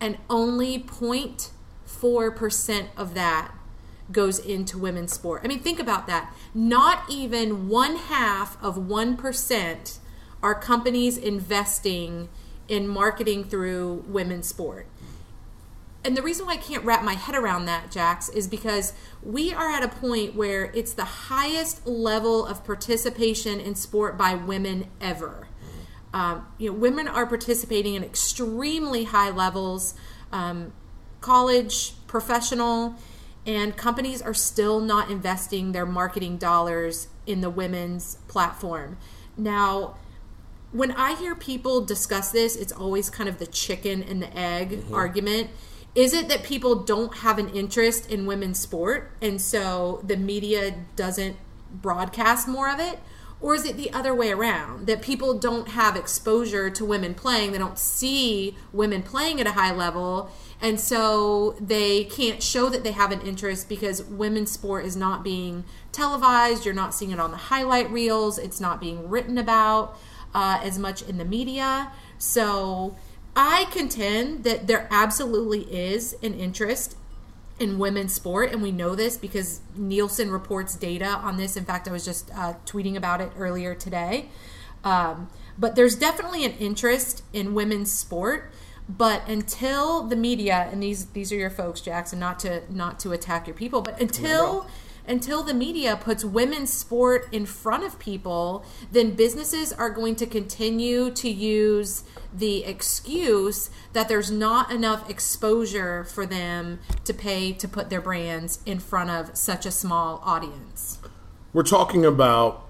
and 0.00 0.18
only 0.28 0.78
0.4% 0.78 2.88
of 2.94 3.14
that 3.14 3.54
goes 4.10 4.38
into 4.38 4.78
women's 4.78 5.12
sport. 5.12 5.42
I 5.44 5.48
mean, 5.48 5.60
think 5.60 5.78
about 5.78 6.06
that. 6.06 6.34
Not 6.54 7.04
even 7.10 7.68
one 7.68 7.96
half 7.96 8.62
of 8.62 8.76
1% 8.76 9.98
are 10.42 10.54
companies 10.54 11.16
investing 11.16 12.28
in 12.68 12.86
marketing 12.86 13.44
through 13.44 14.04
women's 14.06 14.46
sport. 14.46 14.86
And 16.04 16.16
the 16.16 16.22
reason 16.22 16.46
why 16.46 16.52
I 16.52 16.58
can't 16.58 16.84
wrap 16.84 17.02
my 17.02 17.14
head 17.14 17.34
around 17.34 17.66
that, 17.66 17.90
Jax, 17.90 18.28
is 18.28 18.46
because 18.46 18.92
we 19.22 19.52
are 19.52 19.68
at 19.68 19.82
a 19.82 19.88
point 19.88 20.34
where 20.34 20.66
it's 20.66 20.92
the 20.92 21.04
highest 21.04 21.86
level 21.86 22.46
of 22.46 22.64
participation 22.64 23.58
in 23.58 23.74
sport 23.74 24.16
by 24.16 24.34
women 24.34 24.86
ever. 25.00 25.48
Um, 26.14 26.46
you 26.56 26.70
know, 26.70 26.78
women 26.78 27.08
are 27.08 27.26
participating 27.26 27.94
in 27.94 28.04
extremely 28.04 29.04
high 29.04 29.30
levels, 29.30 29.94
um, 30.32 30.72
college, 31.20 31.94
professional, 32.06 32.94
and 33.48 33.78
companies 33.78 34.20
are 34.20 34.34
still 34.34 34.78
not 34.78 35.10
investing 35.10 35.72
their 35.72 35.86
marketing 35.86 36.36
dollars 36.36 37.08
in 37.26 37.40
the 37.40 37.48
women's 37.48 38.16
platform. 38.28 38.98
Now, 39.38 39.96
when 40.70 40.92
I 40.92 41.14
hear 41.14 41.34
people 41.34 41.80
discuss 41.80 42.30
this, 42.30 42.56
it's 42.56 42.72
always 42.72 43.08
kind 43.08 43.26
of 43.26 43.38
the 43.38 43.46
chicken 43.46 44.02
and 44.02 44.20
the 44.20 44.36
egg 44.36 44.72
mm-hmm. 44.72 44.94
argument. 44.94 45.48
Is 45.94 46.12
it 46.12 46.28
that 46.28 46.42
people 46.42 46.74
don't 46.84 47.16
have 47.18 47.38
an 47.38 47.48
interest 47.48 48.10
in 48.10 48.26
women's 48.26 48.58
sport 48.58 49.12
and 49.22 49.40
so 49.40 50.02
the 50.06 50.18
media 50.18 50.74
doesn't 50.94 51.36
broadcast 51.72 52.48
more 52.48 52.68
of 52.70 52.78
it? 52.78 52.98
Or 53.40 53.54
is 53.54 53.64
it 53.64 53.78
the 53.78 53.90
other 53.92 54.14
way 54.14 54.30
around 54.30 54.88
that 54.88 55.00
people 55.00 55.38
don't 55.38 55.68
have 55.68 55.96
exposure 55.96 56.68
to 56.68 56.84
women 56.84 57.14
playing? 57.14 57.52
They 57.52 57.58
don't 57.58 57.78
see 57.78 58.58
women 58.74 59.02
playing 59.02 59.40
at 59.40 59.46
a 59.46 59.52
high 59.52 59.72
level, 59.72 60.30
and 60.60 60.80
so 60.80 61.54
they 61.60 62.04
can't 62.04 62.42
show 62.42 62.68
that 62.68 62.82
they 62.82 62.92
have 62.92 63.12
an 63.12 63.20
interest 63.20 63.68
because 63.68 64.02
women's 64.04 64.50
sport 64.50 64.84
is 64.84 64.96
not 64.96 65.22
being 65.22 65.64
televised. 65.92 66.64
You're 66.64 66.74
not 66.74 66.94
seeing 66.94 67.12
it 67.12 67.20
on 67.20 67.30
the 67.30 67.36
highlight 67.36 67.90
reels, 67.90 68.38
it's 68.38 68.60
not 68.60 68.80
being 68.80 69.08
written 69.08 69.38
about 69.38 69.96
uh, 70.34 70.60
as 70.62 70.78
much 70.78 71.02
in 71.02 71.18
the 71.18 71.24
media. 71.24 71.92
So 72.18 72.96
I 73.36 73.66
contend 73.70 74.44
that 74.44 74.66
there 74.66 74.88
absolutely 74.90 75.60
is 75.62 76.16
an 76.22 76.34
interest 76.34 76.96
in 77.60 77.78
women's 77.78 78.12
sport, 78.12 78.52
and 78.52 78.62
we 78.62 78.70
know 78.70 78.94
this 78.94 79.16
because 79.16 79.60
Nielsen 79.76 80.30
reports 80.30 80.76
data 80.76 81.06
on 81.06 81.36
this. 81.36 81.56
In 81.56 81.64
fact, 81.64 81.88
I 81.88 81.92
was 81.92 82.04
just 82.04 82.30
uh, 82.32 82.54
tweeting 82.66 82.96
about 82.96 83.20
it 83.20 83.30
earlier 83.36 83.74
today. 83.74 84.28
Um, 84.84 85.28
but 85.58 85.74
there's 85.74 85.96
definitely 85.96 86.44
an 86.44 86.52
interest 86.52 87.22
in 87.32 87.54
women's 87.54 87.92
sport. 87.92 88.52
But 88.88 89.28
until 89.28 90.02
the 90.02 90.16
media 90.16 90.68
and 90.72 90.82
these 90.82 91.06
these 91.06 91.30
are 91.32 91.36
your 91.36 91.50
folks, 91.50 91.80
Jackson, 91.80 92.18
not 92.18 92.38
to 92.40 92.62
not 92.72 92.98
to 93.00 93.12
attack 93.12 93.46
your 93.46 93.54
people, 93.54 93.82
but 93.82 94.00
until 94.00 94.66
until 95.08 95.42
the 95.42 95.54
media 95.54 95.96
puts 95.96 96.22
women's 96.22 96.70
sport 96.70 97.28
in 97.32 97.46
front 97.46 97.82
of 97.82 97.98
people, 97.98 98.64
then 98.92 99.14
businesses 99.14 99.72
are 99.72 99.88
going 99.88 100.14
to 100.16 100.26
continue 100.26 101.10
to 101.10 101.30
use 101.30 102.04
the 102.32 102.64
excuse 102.64 103.70
that 103.94 104.08
there's 104.08 104.30
not 104.30 104.70
enough 104.70 105.08
exposure 105.08 106.04
for 106.04 106.26
them 106.26 106.78
to 107.04 107.14
pay 107.14 107.52
to 107.52 107.66
put 107.66 107.88
their 107.88 108.02
brands 108.02 108.60
in 108.66 108.78
front 108.78 109.08
of 109.08 109.34
such 109.36 109.64
a 109.64 109.70
small 109.70 110.20
audience. 110.24 110.98
We're 111.54 111.62
talking 111.62 112.04
about 112.04 112.66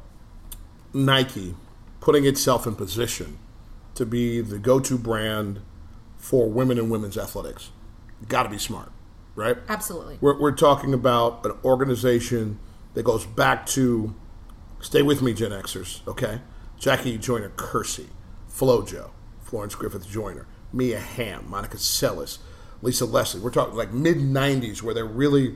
Nike 0.94 1.56
putting 2.00 2.24
itself 2.24 2.68
in 2.68 2.76
position 2.76 3.38
to 3.96 4.06
be 4.06 4.40
the 4.40 4.60
go-to 4.60 4.96
brand 4.96 5.60
for 6.28 6.46
women 6.46 6.78
and 6.78 6.90
women's 6.90 7.16
athletics. 7.16 7.70
Got 8.28 8.42
to 8.42 8.50
be 8.50 8.58
smart, 8.58 8.92
right? 9.34 9.56
Absolutely. 9.66 10.18
We're, 10.20 10.38
we're 10.38 10.52
talking 10.52 10.92
about 10.92 11.42
an 11.46 11.52
organization 11.64 12.58
that 12.92 13.04
goes 13.04 13.24
back 13.24 13.64
to, 13.68 14.14
stay 14.78 15.00
with 15.00 15.22
me, 15.22 15.32
Gen 15.32 15.52
Xers, 15.52 16.06
okay? 16.06 16.42
Jackie 16.78 17.16
Joyner 17.16 17.48
Kersee, 17.56 18.08
Flojo, 18.46 19.12
Florence 19.40 19.74
Griffith 19.74 20.06
Joyner, 20.06 20.46
Mia 20.70 21.00
Hamm, 21.00 21.48
Monica 21.48 21.78
Seles, 21.78 22.36
Lisa 22.82 23.06
Leslie. 23.06 23.40
We're 23.40 23.50
talking 23.50 23.74
like 23.74 23.94
mid 23.94 24.18
90s 24.18 24.82
where 24.82 24.92
they're 24.92 25.06
really 25.06 25.54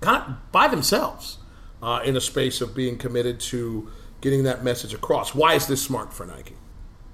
kind 0.00 0.22
of 0.22 0.50
by 0.50 0.66
themselves 0.68 1.40
uh, 1.82 2.00
in 2.06 2.16
a 2.16 2.22
space 2.22 2.62
of 2.62 2.74
being 2.74 2.96
committed 2.96 3.38
to 3.40 3.90
getting 4.22 4.44
that 4.44 4.64
message 4.64 4.94
across. 4.94 5.34
Why 5.34 5.52
is 5.56 5.66
this 5.66 5.82
smart 5.82 6.14
for 6.14 6.24
Nike? 6.24 6.56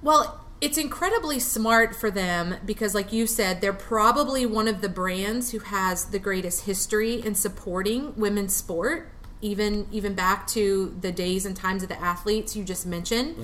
Well, 0.03 0.46
it's 0.61 0.79
incredibly 0.79 1.39
smart 1.39 1.95
for 1.95 2.11
them 2.11 2.57
because, 2.65 2.95
like 2.95 3.13
you 3.13 3.27
said, 3.27 3.61
they're 3.61 3.73
probably 3.73 4.47
one 4.47 4.69
of 4.69 4.81
the 4.81 4.89
brands 4.89 5.51
who 5.51 5.59
has 5.59 6.07
the 6.07 6.19
greatest 6.19 6.65
history 6.65 7.15
in 7.15 7.35
supporting 7.35 8.15
women's 8.17 8.55
sport, 8.57 9.11
even 9.43 9.87
even 9.93 10.15
back 10.15 10.47
to 10.49 10.97
the 11.01 11.13
days 11.13 11.45
and 11.45 11.55
times 11.57 11.83
of 11.83 11.89
the 11.89 12.01
athletes 12.01 12.57
you 12.57 12.65
just 12.65 12.87
mentioned. 12.87 13.37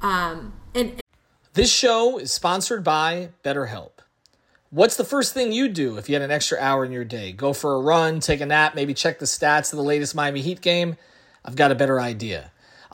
Um, 0.00 0.52
and 0.74 1.00
This 1.54 1.72
show 1.72 2.18
is 2.18 2.32
sponsored 2.32 2.84
by 2.84 3.30
BetterHelp. 3.44 3.90
What's 4.70 4.96
the 4.96 5.04
first 5.04 5.34
thing 5.34 5.52
you 5.52 5.68
do 5.68 5.98
if 5.98 6.08
you 6.08 6.16
had 6.16 6.22
an 6.22 6.32
extra 6.32 6.58
hour 6.58 6.84
in 6.84 6.90
your 6.90 7.04
day? 7.04 7.32
Go 7.32 7.52
for 7.52 7.74
a 7.74 7.80
run, 7.80 8.18
take 8.18 8.40
a 8.40 8.46
nap, 8.46 8.74
maybe 8.74 8.92
check 8.92 9.20
the 9.20 9.24
stats 9.24 9.72
of 9.72 9.76
the 9.76 9.84
latest 9.84 10.16
Miami 10.16 10.40
Heat 10.40 10.60
game? 10.60 10.96
I've 11.44 11.54
got 11.54 11.70
a 11.70 11.76
better 11.76 12.00
idea. 12.00 12.50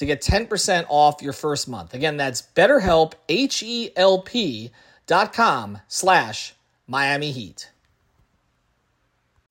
to 0.00 0.06
get 0.06 0.22
10% 0.22 0.86
off 0.88 1.20
your 1.20 1.34
first 1.34 1.68
month. 1.68 1.92
Again, 1.92 2.16
that's 2.16 2.40
betterhelp, 2.40 3.12
H-E-L-P 3.28 4.70
dot 5.06 5.32
com 5.34 5.78
slash 5.88 6.54
Miami 6.86 7.32
Heat. 7.32 7.70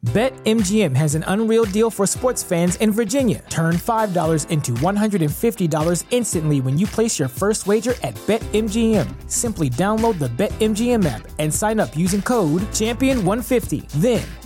BetMGM 0.07 0.95
has 0.95 1.13
an 1.13 1.25
unreal 1.27 1.65
deal 1.65 1.91
for 1.91 2.07
sports 2.07 2.41
fans 2.41 2.77
in 2.77 2.91
Virginia. 2.91 3.43
Turn 3.49 3.75
$5 3.75 4.49
into 4.49 4.71
$150 4.71 6.05
instantly 6.09 6.61
when 6.61 6.77
you 6.79 6.87
place 6.87 7.19
your 7.19 7.27
first 7.27 7.67
wager 7.67 7.93
at 8.01 8.15
BetMGM. 8.25 9.29
Simply 9.29 9.69
download 9.69 10.17
the 10.17 10.29
BetMGM 10.29 11.05
app 11.05 11.27
and 11.37 11.53
sign 11.53 11.81
up 11.81 11.97
using 11.97 12.21
code 12.21 12.61
Champion150. 12.71 13.89
Then 14.01 14.25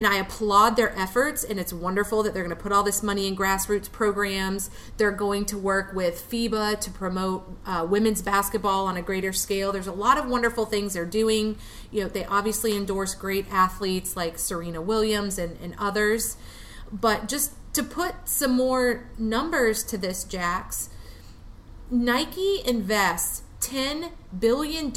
And 0.00 0.14
I 0.14 0.18
applaud 0.18 0.76
their 0.76 0.96
efforts, 0.96 1.42
and 1.42 1.58
it's 1.58 1.72
wonderful 1.72 2.22
that 2.22 2.32
they're 2.32 2.44
going 2.44 2.54
to 2.54 2.62
put 2.62 2.70
all 2.70 2.84
this 2.84 3.02
money 3.02 3.26
in 3.26 3.34
grassroots 3.34 3.90
programs. 3.90 4.70
They're 4.96 5.10
going 5.10 5.44
to 5.46 5.58
work 5.58 5.92
with 5.92 6.24
FIBA 6.30 6.78
to 6.82 6.90
promote 6.92 7.58
uh, 7.66 7.84
women's 7.90 8.22
basketball 8.22 8.86
on 8.86 8.96
a 8.96 9.02
greater 9.02 9.32
scale. 9.32 9.72
There's 9.72 9.88
a 9.88 9.92
lot 9.92 10.16
of 10.16 10.28
wonderful 10.30 10.66
things 10.66 10.94
they're 10.94 11.04
doing. 11.04 11.58
You 11.90 12.04
know, 12.04 12.08
they 12.08 12.24
obviously 12.26 12.76
endorse 12.76 13.16
great 13.16 13.46
athletes 13.50 14.16
like 14.16 14.38
Serena 14.38 14.80
Williams 14.80 15.36
and, 15.36 15.58
and 15.60 15.74
others. 15.80 16.36
But 16.92 17.26
just 17.26 17.54
to 17.72 17.82
put 17.82 18.14
some 18.28 18.52
more 18.52 19.10
numbers 19.18 19.82
to 19.82 19.98
this, 19.98 20.22
Jax, 20.22 20.90
Nike 21.90 22.62
invests 22.64 23.42
$10 23.62 24.12
billion 24.38 24.92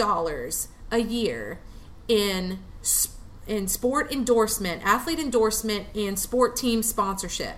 a 0.91 0.99
year 0.99 1.59
in 2.07 2.59
sports 2.83 3.17
in 3.47 3.67
sport 3.67 4.11
endorsement, 4.11 4.81
athlete 4.85 5.19
endorsement, 5.19 5.87
and 5.95 6.17
sport 6.17 6.55
team 6.55 6.83
sponsorship. 6.83 7.57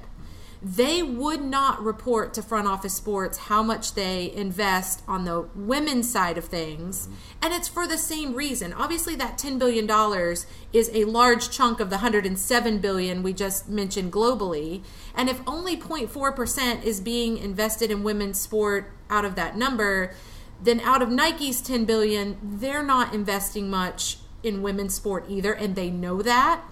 They 0.66 1.04
would 1.04 1.42
not 1.42 1.84
report 1.84 2.34
to 2.36 2.42
front 2.42 2.70
office 2.70 2.94
sports 2.94 3.38
how 3.38 3.62
much 3.62 3.96
they 3.96 4.32
invest 4.32 5.04
on 5.10 5.26
the 5.26 5.50
women's 5.56 6.10
side 6.10 6.38
of 6.38 6.46
things. 6.46 7.10
And 7.42 7.54
it's 7.54 7.68
for 7.68 7.86
the 7.86 7.98
same 7.98 8.34
reason. 8.34 8.72
Obviously 8.72 9.14
that 9.18 9.38
10 9.38 9.60
billion 9.60 9.86
dollars 9.86 10.46
is 10.72 10.90
a 10.94 11.04
large 11.04 11.50
chunk 11.52 11.82
of 11.82 11.90
the 11.90 11.98
107 11.98 12.80
billion 12.80 13.24
we 13.24 13.34
just 13.34 13.68
mentioned 13.68 14.14
globally. 14.14 14.84
And 15.14 15.28
if 15.28 15.42
only 15.46 15.76
0.4% 15.76 16.82
is 16.82 17.02
being 17.02 17.38
invested 17.38 17.92
in 17.92 18.02
women's 18.02 18.40
sport 18.40 18.90
out 19.10 19.26
of 19.26 19.36
that 19.36 19.58
number, 19.58 20.14
then 20.62 20.80
out 20.80 21.02
of 21.02 21.10
Nike's 21.10 21.60
10 21.60 21.84
billion, 21.84 22.38
they're 22.42 22.84
not 22.84 23.14
investing 23.14 23.70
much 23.70 24.20
in 24.44 24.62
women's 24.62 24.94
sport 24.94 25.26
either, 25.28 25.54
and 25.54 25.76
they 25.76 25.90
know 25.90 26.22
that. 26.22 26.64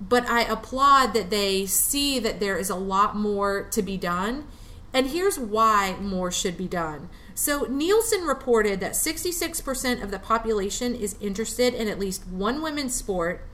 But 0.00 0.28
I 0.28 0.42
applaud 0.42 1.14
that 1.14 1.30
they 1.30 1.66
see 1.66 2.18
that 2.18 2.40
there 2.40 2.56
is 2.56 2.70
a 2.70 2.74
lot 2.74 3.16
more 3.16 3.68
to 3.70 3.82
be 3.82 3.96
done. 3.96 4.46
And 4.94 5.08
here's 5.08 5.38
why 5.38 5.96
more 6.00 6.30
should 6.30 6.56
be 6.56 6.68
done. 6.68 7.08
So, 7.34 7.64
Nielsen 7.64 8.22
reported 8.22 8.80
that 8.80 8.92
66% 8.92 10.02
of 10.02 10.10
the 10.10 10.18
population 10.18 10.94
is 10.94 11.16
interested 11.20 11.72
in 11.72 11.88
at 11.88 11.98
least 11.98 12.26
one 12.26 12.60
women's 12.60 12.94
sport. 12.94 13.46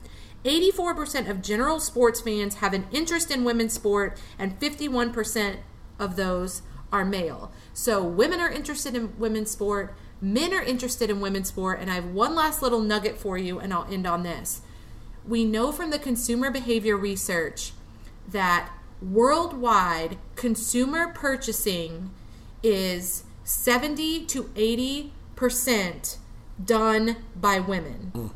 84% 0.44 1.28
of 1.28 1.42
general 1.42 1.78
sports 1.78 2.20
fans 2.20 2.56
have 2.56 2.72
an 2.72 2.86
interest 2.90 3.30
in 3.30 3.44
women's 3.44 3.72
sport, 3.72 4.18
and 4.38 4.58
51% 4.58 5.58
of 5.98 6.16
those 6.16 6.62
are 6.92 7.04
male. 7.04 7.52
So, 7.72 8.02
women 8.02 8.40
are 8.40 8.50
interested 8.50 8.96
in 8.96 9.16
women's 9.18 9.50
sport, 9.50 9.94
Men 10.20 10.52
are 10.52 10.62
interested 10.62 11.10
in 11.10 11.20
women's 11.20 11.48
sport, 11.48 11.80
and 11.80 11.90
I 11.90 11.94
have 11.94 12.06
one 12.06 12.34
last 12.34 12.62
little 12.62 12.80
nugget 12.80 13.18
for 13.18 13.38
you, 13.38 13.58
and 13.58 13.72
I'll 13.72 13.86
end 13.90 14.06
on 14.06 14.22
this. 14.22 14.62
We 15.26 15.44
know 15.44 15.70
from 15.72 15.90
the 15.90 15.98
consumer 15.98 16.50
behavior 16.50 16.96
research 16.96 17.72
that 18.26 18.70
worldwide 19.00 20.18
consumer 20.34 21.08
purchasing 21.12 22.10
is 22.62 23.24
70 23.44 24.26
to 24.26 24.50
80 24.56 25.12
percent 25.36 26.18
done 26.62 27.16
by 27.36 27.60
women. 27.60 28.10
Mm. 28.12 28.30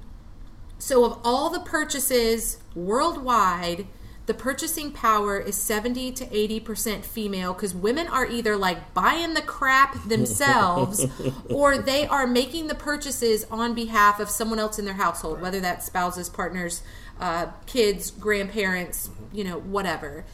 So, 0.79 1.05
of 1.05 1.18
all 1.25 1.51
the 1.51 1.61
purchases 1.61 2.59
worldwide, 2.75 3.87
the 4.27 4.35
purchasing 4.35 4.93
power 4.93 5.39
is 5.39 5.57
70 5.57 6.13
to 6.13 6.27
80% 6.27 7.05
female 7.05 7.53
because 7.53 7.75
women 7.75 8.07
are 8.07 8.25
either 8.25 8.57
like 8.57 8.95
buying 8.95 9.35
the 9.35 9.43
crap 9.43 10.09
themselves 10.09 11.07
or 11.51 11.77
they 11.79 12.07
are 12.07 12.27
making 12.27 12.69
the 12.69 12.75
purchases 12.75 13.45
on 13.51 13.75
behalf 13.75 14.21
of 14.21 14.31
someone 14.31 14.61
else 14.61 14.79
in 14.79 14.85
their 14.85 14.95
household, 14.95 15.41
whether 15.41 15.59
that's 15.59 15.87
spouses, 15.87 16.29
partners, 16.29 16.83
uh, 17.21 17.47
kids, 17.67 18.11
grandparents, 18.13 19.11
you 19.33 19.43
know, 19.43 19.59
whatever. 19.59 20.25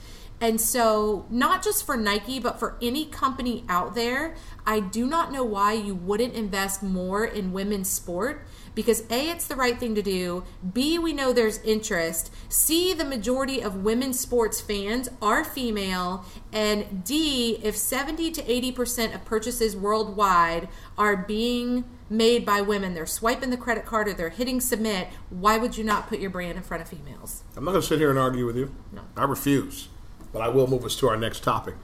And 0.40 0.60
so, 0.60 1.26
not 1.30 1.64
just 1.64 1.84
for 1.84 1.96
Nike, 1.96 2.38
but 2.38 2.60
for 2.60 2.76
any 2.80 3.06
company 3.06 3.64
out 3.68 3.96
there, 3.96 4.36
I 4.64 4.78
do 4.80 5.06
not 5.06 5.32
know 5.32 5.42
why 5.42 5.72
you 5.72 5.96
wouldn't 5.96 6.34
invest 6.34 6.82
more 6.82 7.24
in 7.24 7.52
women's 7.52 7.88
sport 7.88 8.46
because 8.78 9.02
A, 9.10 9.28
it's 9.28 9.48
the 9.48 9.56
right 9.56 9.76
thing 9.76 9.96
to 9.96 10.02
do. 10.02 10.44
B, 10.72 11.00
we 11.00 11.12
know 11.12 11.32
there's 11.32 11.58
interest. 11.62 12.32
C, 12.48 12.92
the 12.94 13.04
majority 13.04 13.60
of 13.60 13.82
women's 13.82 14.20
sports 14.20 14.60
fans 14.60 15.08
are 15.20 15.42
female. 15.42 16.24
And 16.52 17.02
D, 17.02 17.58
if 17.64 17.76
70 17.76 18.30
to 18.30 18.40
80% 18.40 19.16
of 19.16 19.24
purchases 19.24 19.74
worldwide 19.74 20.68
are 20.96 21.16
being 21.16 21.86
made 22.08 22.46
by 22.46 22.60
women, 22.60 22.94
they're 22.94 23.04
swiping 23.04 23.50
the 23.50 23.56
credit 23.56 23.84
card 23.84 24.06
or 24.06 24.12
they're 24.12 24.28
hitting 24.28 24.60
submit, 24.60 25.08
why 25.28 25.58
would 25.58 25.76
you 25.76 25.82
not 25.82 26.06
put 26.06 26.20
your 26.20 26.30
brand 26.30 26.56
in 26.56 26.62
front 26.62 26.80
of 26.80 26.88
females? 26.88 27.42
I'm 27.56 27.64
not 27.64 27.72
going 27.72 27.82
to 27.82 27.88
sit 27.88 27.98
here 27.98 28.10
and 28.10 28.18
argue 28.18 28.46
with 28.46 28.56
you. 28.56 28.72
No. 28.92 29.02
I 29.16 29.24
refuse. 29.24 29.88
But 30.32 30.42
I 30.42 30.50
will 30.50 30.68
move 30.68 30.84
us 30.84 30.94
to 31.00 31.08
our 31.08 31.16
next 31.16 31.42
topic. 31.42 31.74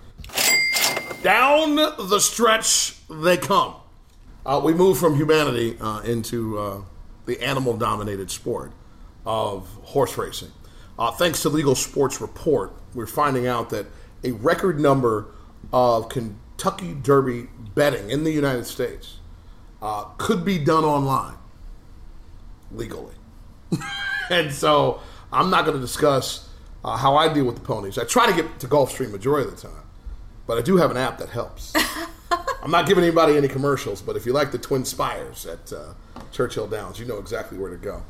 Down 1.24 1.74
the 1.74 2.20
stretch 2.20 3.04
they 3.08 3.36
come. 3.36 3.74
Uh, 4.46 4.60
we 4.62 4.74
move 4.74 4.98
from 4.98 5.16
humanity 5.16 5.76
uh, 5.80 6.00
into 6.00 6.58
uh, 6.58 6.82
the 7.26 7.40
animal 7.40 7.76
dominated 7.76 8.30
sport 8.30 8.72
of 9.24 9.66
horse 9.82 10.18
racing. 10.18 10.52
Uh, 10.98 11.10
thanks 11.10 11.42
to 11.42 11.48
Legal 11.48 11.74
Sports 11.74 12.20
Report, 12.20 12.72
we're 12.94 13.06
finding 13.06 13.46
out 13.46 13.70
that 13.70 13.86
a 14.22 14.32
record 14.32 14.78
number 14.78 15.26
of 15.72 16.08
Kentucky 16.08 16.94
Derby 16.94 17.48
betting 17.74 18.10
in 18.10 18.24
the 18.24 18.30
United 18.30 18.66
States 18.66 19.18
uh, 19.82 20.04
could 20.18 20.44
be 20.44 20.58
done 20.58 20.84
online 20.84 21.36
legally. 22.70 23.14
and 24.30 24.52
so 24.52 25.00
I'm 25.32 25.50
not 25.50 25.64
going 25.64 25.76
to 25.76 25.80
discuss 25.80 26.48
uh, 26.84 26.96
how 26.96 27.16
I 27.16 27.32
deal 27.32 27.44
with 27.44 27.56
the 27.56 27.62
ponies. 27.62 27.98
I 27.98 28.04
try 28.04 28.26
to 28.26 28.34
get 28.34 28.60
to 28.60 28.68
Gulfstream 28.68 29.10
majority 29.10 29.48
of 29.48 29.56
the 29.56 29.68
time, 29.68 29.84
but 30.46 30.58
I 30.58 30.62
do 30.62 30.76
have 30.76 30.90
an 30.90 30.96
app 30.96 31.18
that 31.18 31.30
helps. 31.30 31.72
I'm 32.64 32.70
not 32.70 32.86
giving 32.86 33.04
anybody 33.04 33.36
any 33.36 33.46
commercials, 33.46 34.00
but 34.00 34.16
if 34.16 34.24
you 34.24 34.32
like 34.32 34.50
the 34.50 34.58
Twin 34.58 34.86
Spires 34.86 35.44
at 35.44 35.70
uh, 35.70 35.92
Churchill 36.32 36.66
Downs, 36.66 36.98
you 36.98 37.04
know 37.04 37.18
exactly 37.18 37.58
where 37.58 37.70
to 37.70 37.76
go. 37.76 38.02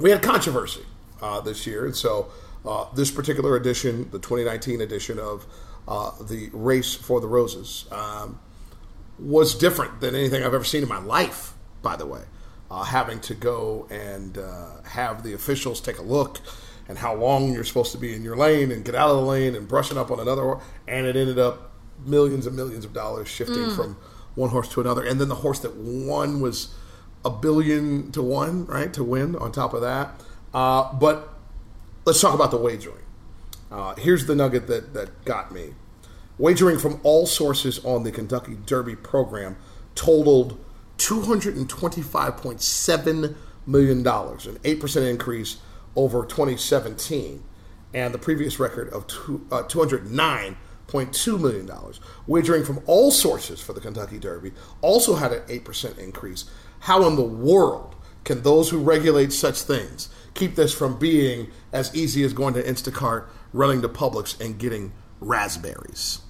We 0.00 0.10
had 0.10 0.22
controversy 0.22 0.80
uh, 1.20 1.42
this 1.42 1.66
year, 1.66 1.84
and 1.84 1.94
so 1.94 2.32
uh, 2.64 2.86
this 2.94 3.10
particular 3.10 3.54
edition, 3.56 4.08
the 4.10 4.18
2019 4.18 4.80
edition 4.80 5.18
of 5.18 5.44
uh, 5.86 6.12
the 6.22 6.48
Race 6.54 6.94
for 6.94 7.20
the 7.20 7.26
Roses, 7.26 7.84
um, 7.92 8.40
was 9.18 9.54
different 9.54 10.00
than 10.00 10.14
anything 10.14 10.42
I've 10.42 10.54
ever 10.54 10.64
seen 10.64 10.82
in 10.82 10.88
my 10.88 11.00
life, 11.00 11.52
by 11.82 11.96
the 11.96 12.06
way. 12.06 12.22
Uh, 12.70 12.84
having 12.84 13.20
to 13.20 13.34
go 13.34 13.86
and 13.90 14.38
uh, 14.38 14.80
have 14.84 15.24
the 15.24 15.34
officials 15.34 15.78
take 15.82 15.98
a 15.98 16.02
look 16.02 16.40
and 16.88 16.96
how 16.96 17.14
long 17.14 17.52
you're 17.52 17.64
supposed 17.64 17.92
to 17.92 17.98
be 17.98 18.14
in 18.14 18.22
your 18.22 18.34
lane 18.34 18.72
and 18.72 18.82
get 18.82 18.94
out 18.94 19.10
of 19.10 19.16
the 19.16 19.22
lane 19.22 19.54
and 19.54 19.68
brushing 19.68 19.98
up 19.98 20.10
on 20.10 20.18
another, 20.18 20.56
and 20.88 21.06
it 21.06 21.16
ended 21.16 21.38
up 21.38 21.71
millions 22.06 22.46
and 22.46 22.56
millions 22.56 22.84
of 22.84 22.92
dollars 22.92 23.28
shifting 23.28 23.56
mm. 23.56 23.76
from 23.76 23.96
one 24.34 24.50
horse 24.50 24.68
to 24.70 24.80
another. 24.80 25.04
And 25.04 25.20
then 25.20 25.28
the 25.28 25.36
horse 25.36 25.60
that 25.60 25.76
won 25.76 26.40
was 26.40 26.74
a 27.24 27.30
billion 27.30 28.10
to 28.12 28.22
one, 28.22 28.66
right, 28.66 28.92
to 28.94 29.04
win 29.04 29.36
on 29.36 29.52
top 29.52 29.74
of 29.74 29.82
that. 29.82 30.20
Uh, 30.52 30.92
but 30.94 31.28
let's 32.04 32.20
talk 32.20 32.34
about 32.34 32.50
the 32.50 32.58
wagering. 32.58 33.04
Uh, 33.70 33.94
here's 33.94 34.26
the 34.26 34.34
nugget 34.34 34.66
that, 34.66 34.92
that 34.94 35.24
got 35.24 35.52
me. 35.52 35.74
Wagering 36.38 36.78
from 36.78 36.98
all 37.02 37.26
sources 37.26 37.84
on 37.84 38.02
the 38.02 38.12
Kentucky 38.12 38.56
Derby 38.66 38.96
program 38.96 39.56
totaled 39.94 40.58
$225.7 40.98 43.34
million, 43.66 43.98
an 43.98 44.04
8% 44.04 45.10
increase 45.10 45.58
over 45.94 46.24
2017, 46.24 47.44
and 47.94 48.14
the 48.14 48.18
previous 48.18 48.58
record 48.58 48.88
of 48.90 49.06
two, 49.06 49.46
uh, 49.50 49.62
$209.2 50.92 51.40
million. 51.40 51.70
Wagering 52.26 52.64
from 52.64 52.80
all 52.86 53.10
sources 53.10 53.60
for 53.60 53.72
the 53.72 53.80
Kentucky 53.80 54.18
Derby 54.18 54.52
also 54.80 55.16
had 55.16 55.32
an 55.32 55.42
8% 55.42 55.98
increase. 55.98 56.44
How 56.80 57.06
in 57.06 57.16
the 57.16 57.22
world 57.22 57.94
can 58.24 58.42
those 58.42 58.70
who 58.70 58.78
regulate 58.78 59.32
such 59.32 59.62
things 59.62 60.08
keep 60.34 60.54
this 60.54 60.72
from 60.72 60.98
being 60.98 61.48
as 61.72 61.94
easy 61.94 62.22
as 62.24 62.32
going 62.32 62.54
to 62.54 62.62
Instacart, 62.62 63.26
running 63.52 63.82
to 63.82 63.88
Publix, 63.88 64.40
and 64.40 64.58
getting 64.58 64.92
raspberries. 65.20 66.20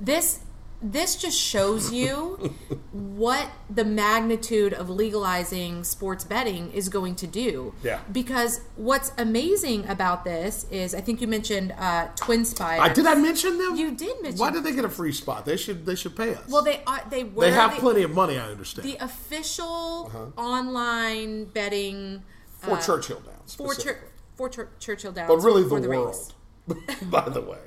This 0.00 0.40
this 0.80 1.16
just 1.16 1.38
shows 1.38 1.92
you 1.92 2.54
what 2.92 3.48
the 3.68 3.84
magnitude 3.84 4.72
of 4.72 4.88
legalizing 4.88 5.82
sports 5.82 6.24
betting 6.24 6.70
is 6.72 6.88
going 6.88 7.16
to 7.16 7.26
do. 7.26 7.74
Yeah. 7.82 8.00
Because 8.12 8.60
what's 8.76 9.12
amazing 9.18 9.86
about 9.88 10.24
this 10.24 10.66
is, 10.70 10.94
I 10.94 11.00
think 11.00 11.20
you 11.20 11.26
mentioned 11.26 11.72
uh, 11.76 12.08
Twin 12.14 12.44
Spires. 12.44 12.80
I 12.80 12.92
did 12.92 13.06
I 13.06 13.14
mention 13.16 13.58
them? 13.58 13.76
You 13.76 13.90
did 13.92 14.22
mention. 14.22 14.38
Why 14.38 14.50
did 14.50 14.64
they 14.64 14.72
get 14.72 14.84
a 14.84 14.88
free 14.88 15.12
spot? 15.12 15.44
They 15.44 15.56
should 15.56 15.84
they 15.84 15.96
should 15.96 16.16
pay 16.16 16.34
us. 16.34 16.48
Well, 16.48 16.62
they 16.62 16.82
are. 16.86 17.02
They 17.10 17.24
were. 17.24 17.44
They 17.44 17.52
have 17.52 17.74
the, 17.74 17.80
plenty 17.80 18.02
of 18.02 18.12
money. 18.12 18.38
I 18.38 18.50
understand. 18.50 18.86
The 18.88 18.96
official 19.02 20.06
uh-huh. 20.06 20.40
online 20.40 21.46
betting 21.46 22.22
for 22.58 22.72
uh, 22.72 22.80
Churchill 22.80 23.20
Downs. 23.20 23.54
For, 23.54 23.74
Chur- 23.74 24.04
for 24.36 24.48
Chur- 24.48 24.70
Churchill 24.78 25.12
Downs. 25.12 25.28
But 25.28 25.38
really, 25.38 25.62
the, 25.62 25.80
the 25.80 25.88
world. 25.88 26.34
by 27.10 27.28
the 27.28 27.40
way. 27.40 27.58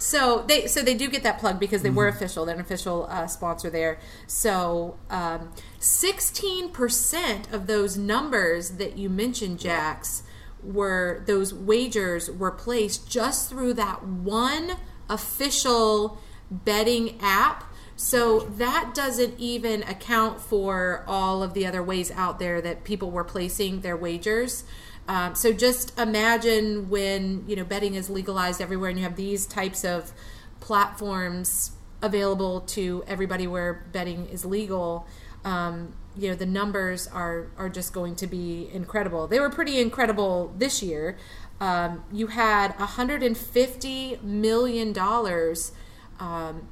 So 0.00 0.44
they 0.48 0.66
so 0.66 0.80
they 0.80 0.94
do 0.94 1.10
get 1.10 1.22
that 1.24 1.38
plug 1.38 1.60
because 1.60 1.82
they 1.82 1.90
mm-hmm. 1.90 1.98
were 1.98 2.08
official. 2.08 2.46
They're 2.46 2.54
an 2.54 2.60
official 2.62 3.06
uh, 3.10 3.26
sponsor 3.26 3.68
there. 3.68 3.98
So 4.26 4.98
um, 5.10 5.52
sixteen 5.78 6.64
um, 6.64 6.72
percent 6.72 7.52
of 7.52 7.66
those 7.66 7.98
numbers 7.98 8.70
that 8.72 8.96
you 8.96 9.10
mentioned, 9.10 9.58
Jax, 9.58 10.22
were 10.62 11.22
those 11.26 11.52
wagers 11.52 12.30
were 12.30 12.50
placed 12.50 13.10
just 13.10 13.50
through 13.50 13.74
that 13.74 14.02
one 14.02 14.78
official 15.10 16.18
betting 16.50 17.18
app. 17.20 17.64
So 17.94 18.40
that 18.40 18.94
doesn't 18.94 19.38
even 19.38 19.82
account 19.82 20.40
for 20.40 21.04
all 21.06 21.42
of 21.42 21.52
the 21.52 21.66
other 21.66 21.82
ways 21.82 22.10
out 22.10 22.38
there 22.38 22.62
that 22.62 22.84
people 22.84 23.10
were 23.10 23.24
placing 23.24 23.82
their 23.82 23.98
wagers. 23.98 24.64
Um, 25.10 25.34
so 25.34 25.52
just 25.52 25.98
imagine 25.98 26.88
when 26.88 27.42
you 27.48 27.56
know 27.56 27.64
betting 27.64 27.96
is 27.96 28.08
legalized 28.08 28.62
everywhere, 28.62 28.90
and 28.90 28.98
you 28.98 29.02
have 29.02 29.16
these 29.16 29.44
types 29.44 29.84
of 29.84 30.12
platforms 30.60 31.72
available 32.00 32.60
to 32.60 33.02
everybody 33.08 33.48
where 33.48 33.84
betting 33.90 34.26
is 34.28 34.44
legal. 34.44 35.08
Um, 35.44 35.96
you 36.16 36.28
know 36.28 36.36
the 36.36 36.46
numbers 36.46 37.08
are 37.08 37.48
are 37.58 37.68
just 37.68 37.92
going 37.92 38.14
to 38.16 38.28
be 38.28 38.70
incredible. 38.72 39.26
They 39.26 39.40
were 39.40 39.50
pretty 39.50 39.80
incredible 39.80 40.54
this 40.56 40.80
year. 40.80 41.18
Um, 41.58 42.04
you 42.12 42.28
had 42.28 42.78
150 42.78 44.20
million 44.22 44.92
dollars. 44.92 45.72
Um, 46.20 46.68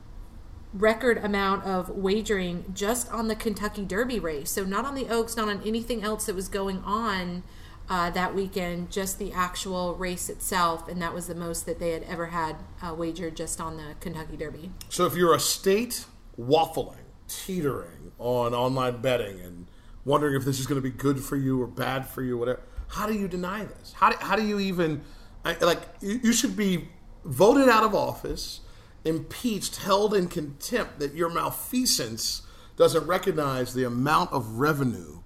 record 0.74 1.16
amount 1.24 1.64
of 1.64 1.88
wagering 1.88 2.72
just 2.74 3.11
on 3.11 3.27
the 3.27 3.35
Kentucky 3.35 3.87
Derby 3.87 4.20
race. 4.20 4.51
So 4.51 4.64
not 4.64 4.85
on 4.85 4.94
the 4.94 5.09
Oaks, 5.09 5.35
not 5.35 5.48
on 5.48 5.62
anything 5.66 6.05
else 6.05 6.27
that 6.27 6.37
was 6.37 6.46
going 6.46 6.85
on 6.85 7.42
uh, 7.88 8.11
that 8.11 8.35
weekend, 8.35 8.90
just 8.90 9.18
the 9.18 9.33
actual 9.33 9.94
race 9.94 10.29
itself, 10.29 10.88
and 10.88 11.01
that 11.01 11.14
was 11.14 11.27
the 11.27 11.35
most 11.35 11.64
that 11.66 11.79
they 11.79 11.90
had 11.90 12.03
ever 12.05 12.27
had 12.27 12.57
uh, 12.83 12.94
wagered 12.94 13.37
just 13.37 13.61
on 13.61 13.77
the 13.77 13.94
Kentucky 14.01 14.37
Derby. 14.37 14.70
So 14.88 15.07
if 15.07 15.14
you're 15.14 15.35
a 15.35 15.40
state 15.40 16.05
waffling, 16.38 16.96
teetering 17.29 18.12
on 18.18 18.55
online 18.55 19.01
betting, 19.01 19.40
and 19.40 19.66
wondering 20.05 20.35
if 20.35 20.44
this 20.44 20.61
is 20.61 20.66
going 20.66 20.81
to 20.81 20.83
be 20.83 20.94
good 20.94 21.20
for 21.20 21.37
you 21.37 21.62
or 21.62 21.66
bad 21.66 22.07
for 22.07 22.22
you, 22.22 22.37
whatever, 22.37 22.61
how 22.88 23.07
do 23.07 23.14
you 23.14 23.27
deny 23.27 23.64
this? 23.64 23.94
How 23.94 24.11
do, 24.11 24.16
how 24.20 24.37
do 24.37 24.44
you 24.44 24.61
even 24.61 25.03
like? 25.61 25.81
You 26.01 26.33
should 26.33 26.57
be 26.57 26.88
voted 27.24 27.68
out 27.68 27.85
of 27.85 27.94
office, 27.94 28.61
impeached, 29.05 29.77
held 29.77 30.14
in 30.14 30.29
contempt 30.29 30.98
that 30.98 31.14
your 31.14 31.31
malfeasance 31.31 32.42
doesn't 32.77 33.07
recognize 33.07 33.74
the 33.74 33.85
amount 33.85 34.33
of 34.33 34.59
revenue 34.59 35.18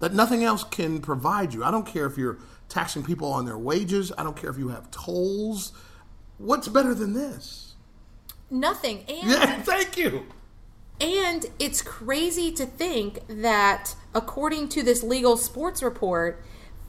that 0.00 0.12
nothing 0.12 0.44
else 0.44 0.64
can 0.64 1.00
provide 1.00 1.54
you. 1.54 1.64
I 1.64 1.70
don't 1.70 1.86
care 1.86 2.06
if 2.06 2.18
you're 2.18 2.38
taxing 2.68 3.02
people 3.02 3.30
on 3.32 3.44
their 3.44 3.58
wages, 3.58 4.12
I 4.16 4.22
don't 4.22 4.36
care 4.36 4.50
if 4.50 4.58
you 4.58 4.68
have 4.68 4.90
tolls. 4.90 5.72
What's 6.38 6.68
better 6.68 6.94
than 6.94 7.12
this? 7.12 7.74
Nothing. 8.50 9.04
And 9.08 9.30
yeah, 9.30 9.62
thank 9.62 9.96
you. 9.96 10.26
And 11.00 11.46
it's 11.58 11.82
crazy 11.82 12.52
to 12.52 12.66
think 12.66 13.20
that 13.28 13.94
according 14.14 14.68
to 14.70 14.82
this 14.82 15.02
legal 15.02 15.36
sports 15.36 15.82
report, 15.82 16.42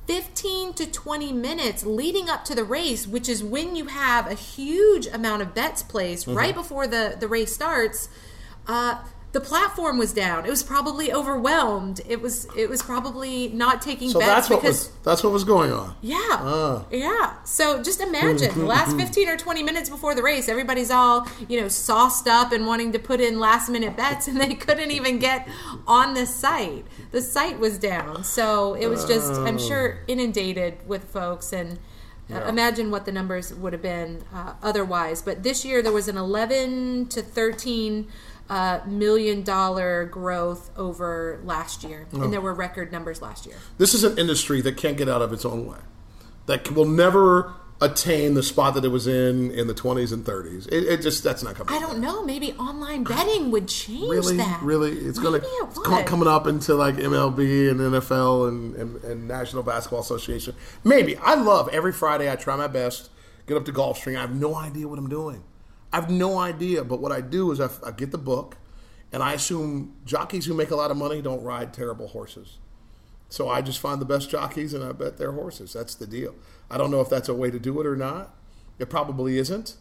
15 0.08 0.74
to 0.74 0.86
20 0.86 1.34
minutes 1.34 1.84
leading 1.84 2.30
up 2.30 2.46
to 2.46 2.54
the 2.54 2.64
race, 2.64 3.08
which 3.08 3.28
is 3.28 3.44
when 3.44 3.76
you 3.76 3.86
have 3.86 4.30
a 4.30 4.36
huge 4.36 5.08
amount 5.08 5.42
of 5.42 5.56
bets 5.56 5.82
placed 5.82 6.28
mm-hmm. 6.28 6.38
right 6.38 6.54
before 6.54 6.86
the, 6.86 7.18
the 7.20 7.28
race 7.28 7.54
starts, 7.54 8.10
uh, 8.68 9.04
the 9.36 9.42
platform 9.42 9.98
was 9.98 10.14
down. 10.14 10.46
It 10.46 10.50
was 10.50 10.64
probably 10.64 11.12
overwhelmed. 11.12 12.00
It 12.08 12.22
was 12.22 12.48
it 12.56 12.70
was 12.70 12.82
probably 12.82 13.50
not 13.50 13.82
taking 13.82 14.10
so 14.10 14.20
bets 14.20 14.30
that's 14.30 14.48
because 14.48 14.64
what 14.64 14.64
was, 14.64 14.92
that's 15.04 15.24
what 15.26 15.34
was 15.34 15.44
going 15.44 15.74
on. 15.74 15.94
Yeah, 16.02 16.38
uh. 16.40 16.86
yeah. 16.90 17.44
So 17.44 17.84
just 17.84 18.00
imagine 18.00 18.58
the 18.58 18.66
last 18.66 18.96
fifteen 18.96 19.28
or 19.28 19.36
twenty 19.36 19.62
minutes 19.62 19.90
before 19.90 20.16
the 20.16 20.24
race, 20.24 20.48
everybody's 20.48 20.90
all 20.90 21.28
you 21.50 21.60
know 21.60 21.68
sauced 21.68 22.30
up 22.30 22.54
and 22.54 22.66
wanting 22.66 22.94
to 22.94 23.00
put 23.00 23.20
in 23.20 23.38
last 23.38 23.68
minute 23.68 23.98
bets, 23.98 24.30
and 24.30 24.40
they 24.40 24.54
couldn't 24.56 24.92
even 24.92 25.20
get 25.20 25.46
on 25.86 26.14
the 26.14 26.26
site. 26.26 26.86
The 27.12 27.22
site 27.22 27.60
was 27.60 27.78
down, 27.78 28.24
so 28.24 28.76
it 28.76 28.88
was 28.88 29.04
just 29.04 29.34
I'm 29.34 29.60
sure 29.60 29.98
oh. 30.00 30.04
inundated 30.08 30.78
with 30.88 31.04
folks 31.04 31.52
and. 31.52 31.78
Uh, 32.28 32.40
yeah. 32.40 32.50
imagine 32.50 32.90
what 32.90 33.06
the 33.06 33.12
numbers 33.12 33.54
would 33.54 33.72
have 33.72 33.84
been 33.84 34.24
uh, 34.34 34.54
otherwise. 34.64 35.22
But 35.22 35.44
this 35.44 35.64
year 35.64 35.84
there 35.84 35.92
was 35.92 36.08
an 36.08 36.18
11 36.18 37.06
to 37.10 37.22
13 37.22 38.08
uh, 38.50 38.80
million 38.86 39.44
dollar 39.44 40.06
growth 40.06 40.72
over 40.78 41.40
last 41.44 41.84
year, 41.84 42.08
oh. 42.14 42.24
and 42.24 42.34
there 42.34 42.42
were 42.42 42.54
record 42.54 42.92
numbers 42.92 43.22
last 43.22 43.46
year. 43.46 43.58
This 43.78 43.94
is 43.94 44.04
an 44.04 44.18
industry 44.18 44.62
that 44.62 44.78
can't 44.78 44.98
get 44.98 45.10
out 45.10 45.22
of 45.22 45.34
its 45.34 45.46
own 45.46 45.66
way, 45.66 45.80
that 46.46 46.72
will 46.72 46.86
never 46.86 47.54
attain 47.82 48.36
the 48.36 48.44
spot 48.44 48.74
that 48.74 48.86
it 48.86 48.88
was 48.88 49.06
in 49.06 49.52
in 49.52 49.68
the 49.68 49.74
20s 49.74 50.14
and 50.14 50.24
30s. 50.24 50.68
It, 50.68 50.86
it 50.86 51.02
just 51.02 51.24
that's 51.24 51.44
not 51.44 51.56
coming. 51.56 51.74
I 51.74 51.80
don't 51.80 52.00
know. 52.00 52.24
Maybe 52.24 52.54
online 52.54 53.04
betting 53.04 53.52
would 53.52 53.68
change 53.68 54.10
really, 54.10 54.38
that. 54.38 54.62
Really, 54.62 54.94
it's 54.94 55.20
going 55.20 55.42
to 55.42 56.04
coming 56.06 56.28
up 56.28 56.48
into 56.48 56.76
like 56.76 56.96
MLB 56.96 57.70
and 57.70 57.80
NFL 57.80 58.48
and, 58.48 58.76
and, 58.76 59.04
and 59.04 59.28
National 59.28 59.64
Basketball 59.64 60.02
Association. 60.02 60.56
Maybe 60.84 61.18
I 61.18 61.36
love 61.36 61.70
every 61.70 61.92
Friday. 61.92 62.32
I 62.32 62.36
try 62.36 62.56
my 62.56 62.68
best. 62.68 63.10
Get 63.48 63.58
up 63.58 63.66
to 63.66 63.74
Gulfstream. 63.74 64.18
I 64.18 64.22
have 64.22 64.34
no 64.34 64.56
idea 64.56 64.88
what 64.88 64.98
I'm 64.98 65.10
doing. 65.10 65.44
I 65.96 66.02
have 66.02 66.10
no 66.10 66.38
idea, 66.38 66.84
but 66.84 67.00
what 67.00 67.14
I 67.14 67.22
do 67.22 67.52
is 67.54 67.62
I, 67.62 67.70
I 67.86 67.92
get 67.92 68.12
the 68.12 68.18
book, 68.18 68.58
and 69.14 69.24
I 69.24 69.32
assume 69.32 69.96
jockeys 70.04 70.46
who 70.46 70.54
make 70.54 70.70
a 70.70 70.76
lot 70.76 70.92
of 70.92 70.98
money 70.98 71.22
don't 71.22 71.42
ride 71.42 71.74
terrible 71.74 72.10
horses. 72.10 72.58
So 73.30 73.48
I 73.48 73.62
just 73.62 73.80
find 73.80 74.02
the 74.02 74.06
best 74.06 74.30
jockeys 74.30 74.74
and 74.74 74.84
I 74.84 74.92
bet 74.92 75.18
their 75.18 75.32
horses. 75.32 75.72
That's 75.72 75.96
the 75.96 76.06
deal. 76.06 76.36
I 76.70 76.78
don't 76.78 76.92
know 76.92 77.00
if 77.00 77.10
that's 77.10 77.30
a 77.30 77.34
way 77.34 77.50
to 77.50 77.60
do 77.60 77.80
it 77.80 77.88
or 77.88 77.96
not. 77.96 78.36
It 78.78 78.90
probably 78.90 79.38
isn't. 79.38 79.78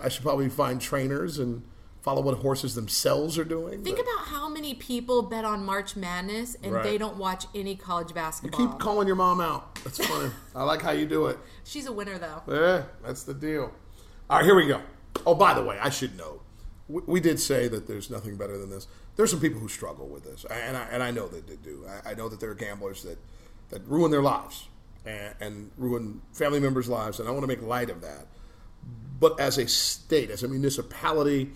I 0.00 0.08
should 0.08 0.22
probably 0.22 0.48
find 0.48 0.80
trainers 0.80 1.40
and 1.40 1.62
follow 2.00 2.22
what 2.22 2.38
horses 2.38 2.76
themselves 2.76 3.36
are 3.36 3.44
doing. 3.44 3.82
Think 3.82 3.96
but 3.96 4.02
about 4.04 4.26
how 4.26 4.48
many 4.48 4.74
people 4.74 5.22
bet 5.22 5.44
on 5.44 5.64
March 5.64 5.96
Madness 5.96 6.56
and 6.62 6.74
Right. 6.74 6.84
they 6.84 6.96
don't 6.96 7.16
watch 7.16 7.46
any 7.56 7.74
college 7.74 8.14
basketball. 8.14 8.60
You 8.60 8.68
keep 8.68 8.78
calling 8.78 9.08
your 9.08 9.16
mom 9.16 9.40
out. 9.40 9.74
That's 9.82 9.98
funny. 10.06 10.30
I 10.54 10.62
like 10.62 10.80
how 10.80 10.92
you 10.92 11.06
do 11.06 11.26
it. 11.26 11.38
She's 11.64 11.86
a 11.86 11.92
winner 11.92 12.18
though. 12.18 12.42
Yeah, 12.48 12.84
that's 13.04 13.24
the 13.24 13.34
deal. 13.34 13.72
All 14.30 14.36
right, 14.38 14.44
here 14.44 14.54
we 14.54 14.68
go. 14.68 14.80
Oh, 15.26 15.34
by 15.34 15.54
the 15.54 15.62
way, 15.62 15.78
I 15.78 15.90
should 15.90 16.16
note, 16.16 16.42
we, 16.88 17.02
we 17.06 17.20
did 17.20 17.38
say 17.38 17.68
that 17.68 17.86
there's 17.86 18.10
nothing 18.10 18.36
better 18.36 18.58
than 18.58 18.70
this. 18.70 18.86
There's 19.16 19.30
some 19.30 19.40
people 19.40 19.60
who 19.60 19.68
struggle 19.68 20.06
with 20.08 20.24
this, 20.24 20.44
and 20.50 20.76
I, 20.76 20.86
and 20.90 21.02
I 21.02 21.10
know 21.10 21.28
that 21.28 21.46
they 21.46 21.56
do. 21.56 21.84
I, 21.88 22.10
I 22.10 22.14
know 22.14 22.28
that 22.28 22.40
there 22.40 22.50
are 22.50 22.54
gamblers 22.54 23.02
that, 23.02 23.18
that 23.70 23.86
ruin 23.86 24.10
their 24.10 24.22
lives 24.22 24.68
and, 25.04 25.34
and 25.40 25.70
ruin 25.76 26.22
family 26.32 26.60
members' 26.60 26.88
lives, 26.88 27.20
and 27.20 27.28
I 27.28 27.32
want 27.32 27.42
to 27.42 27.48
make 27.48 27.62
light 27.62 27.90
of 27.90 28.00
that. 28.00 28.26
But 29.18 29.38
as 29.38 29.58
a 29.58 29.68
state, 29.68 30.30
as 30.30 30.42
a 30.42 30.48
municipality, 30.48 31.50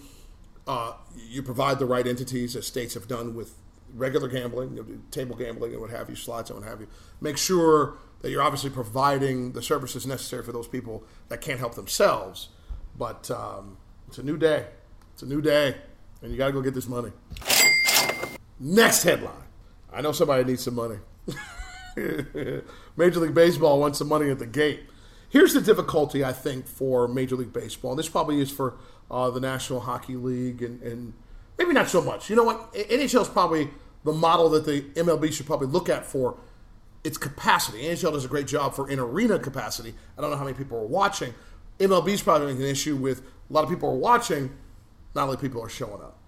uh, 0.67 0.95
you 1.17 1.43
provide 1.43 1.79
the 1.79 1.87
right 1.87 2.07
entities, 2.07 2.57
as 2.57 2.67
states 2.67 2.95
have 2.95 3.09
done 3.09 3.35
with 3.35 3.55
regular 3.95 4.29
gambling, 4.29 5.03
table 5.11 5.37
gambling, 5.37 5.73
and 5.73 5.81
what 5.81 5.91
have 5.91 6.11
you, 6.11 6.17
slots 6.17 6.51
and 6.51 6.59
what 6.59 6.69
have 6.69 6.81
you. 6.81 6.89
Make 7.21 7.39
sure 7.39 7.97
that 8.21 8.31
you're 8.31 8.43
obviously 8.43 8.71
providing 8.71 9.53
the 9.53 9.63
services 9.63 10.07
necessary 10.07 10.43
for 10.43 10.53
those 10.53 10.69
people 10.69 11.05
that 11.29 11.41
can't 11.41 11.59
help 11.59 11.75
themselves. 11.75 12.49
But 12.97 13.31
um, 13.31 13.77
it's 14.09 14.19
a 14.19 14.23
new 14.23 14.37
day. 14.37 14.67
It's 15.13 15.23
a 15.23 15.27
new 15.27 15.41
day, 15.41 15.77
and 16.23 16.31
you 16.31 16.39
got 16.39 16.47
to 16.47 16.53
go 16.53 16.61
get 16.61 16.75
this 16.75 16.89
money. 16.89 17.13
Next 18.59 19.03
headline. 19.03 19.33
I 19.93 20.01
know 20.01 20.13
somebody 20.13 20.45
needs 20.45 20.63
some 20.63 20.75
money. 20.75 20.97
Major 22.97 23.21
League 23.21 23.35
Baseball 23.35 23.81
wants 23.81 23.99
some 23.99 24.09
money 24.09 24.31
at 24.31 24.39
the 24.39 24.47
gate. 24.47 24.81
Here's 25.29 25.53
the 25.53 25.61
difficulty, 25.61 26.25
I 26.25 26.33
think, 26.33 26.67
for 26.67 27.09
Major 27.09 27.37
League 27.37 27.53
Baseball. 27.53 27.93
And 27.93 27.99
this 27.99 28.09
probably 28.09 28.41
is 28.41 28.51
for 28.51 28.75
uh, 29.11 29.31
the 29.31 29.41
National 29.41 29.81
Hockey 29.81 30.17
League 30.17 30.63
and, 30.63 30.83
and 30.83 31.13
maybe 31.59 31.73
not 31.73 31.89
so 31.89 32.01
much. 32.01 32.31
You 32.31 32.37
know 32.37 32.45
what? 32.45 32.73
NHL 32.73 33.23
is 33.23 33.29
probably 33.29 33.71
the 34.05 34.13
model 34.13 34.49
that 34.51 34.65
the 34.65 34.83
MLB 34.95 35.33
should 35.33 35.47
probably 35.47 35.67
look 35.69 35.89
at 35.89 36.05
for 36.05 36.37
its 37.03 37.19
capacity. 37.19 37.83
NHL 37.83 38.13
does 38.13 38.25
a 38.25 38.29
great 38.29 38.47
job 38.47 38.75
for 38.75 38.89
in 38.89 38.99
arena 38.99 39.39
capacity. 39.39 39.95
I 40.17 40.21
don't 40.21 40.31
know 40.31 40.37
how 40.37 40.45
many 40.45 40.57
people 40.57 40.79
are 40.79 40.87
watching. 40.87 41.35
MLB 41.79 42.09
is 42.09 42.23
probably 42.23 42.49
having 42.49 42.63
an 42.63 42.71
issue 42.71 42.97
with 42.97 43.21
a 43.21 43.53
lot 43.53 43.65
of 43.65 43.71
people 43.71 43.89
are 43.89 43.97
watching, 43.97 44.51
not 45.15 45.25
only 45.25 45.37
people 45.37 45.63
are 45.63 45.69
showing 45.69 46.03
up. 46.03 46.19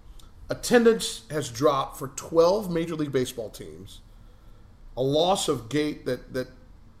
Attendance 0.49 1.23
has 1.29 1.49
dropped 1.49 1.97
for 1.97 2.09
12 2.09 2.71
Major 2.71 2.95
League 2.95 3.11
Baseball 3.11 3.49
teams 3.49 4.01
a 4.95 5.01
loss 5.01 5.47
of 5.47 5.69
gate 5.69 6.05
that 6.05 6.33
that 6.33 6.47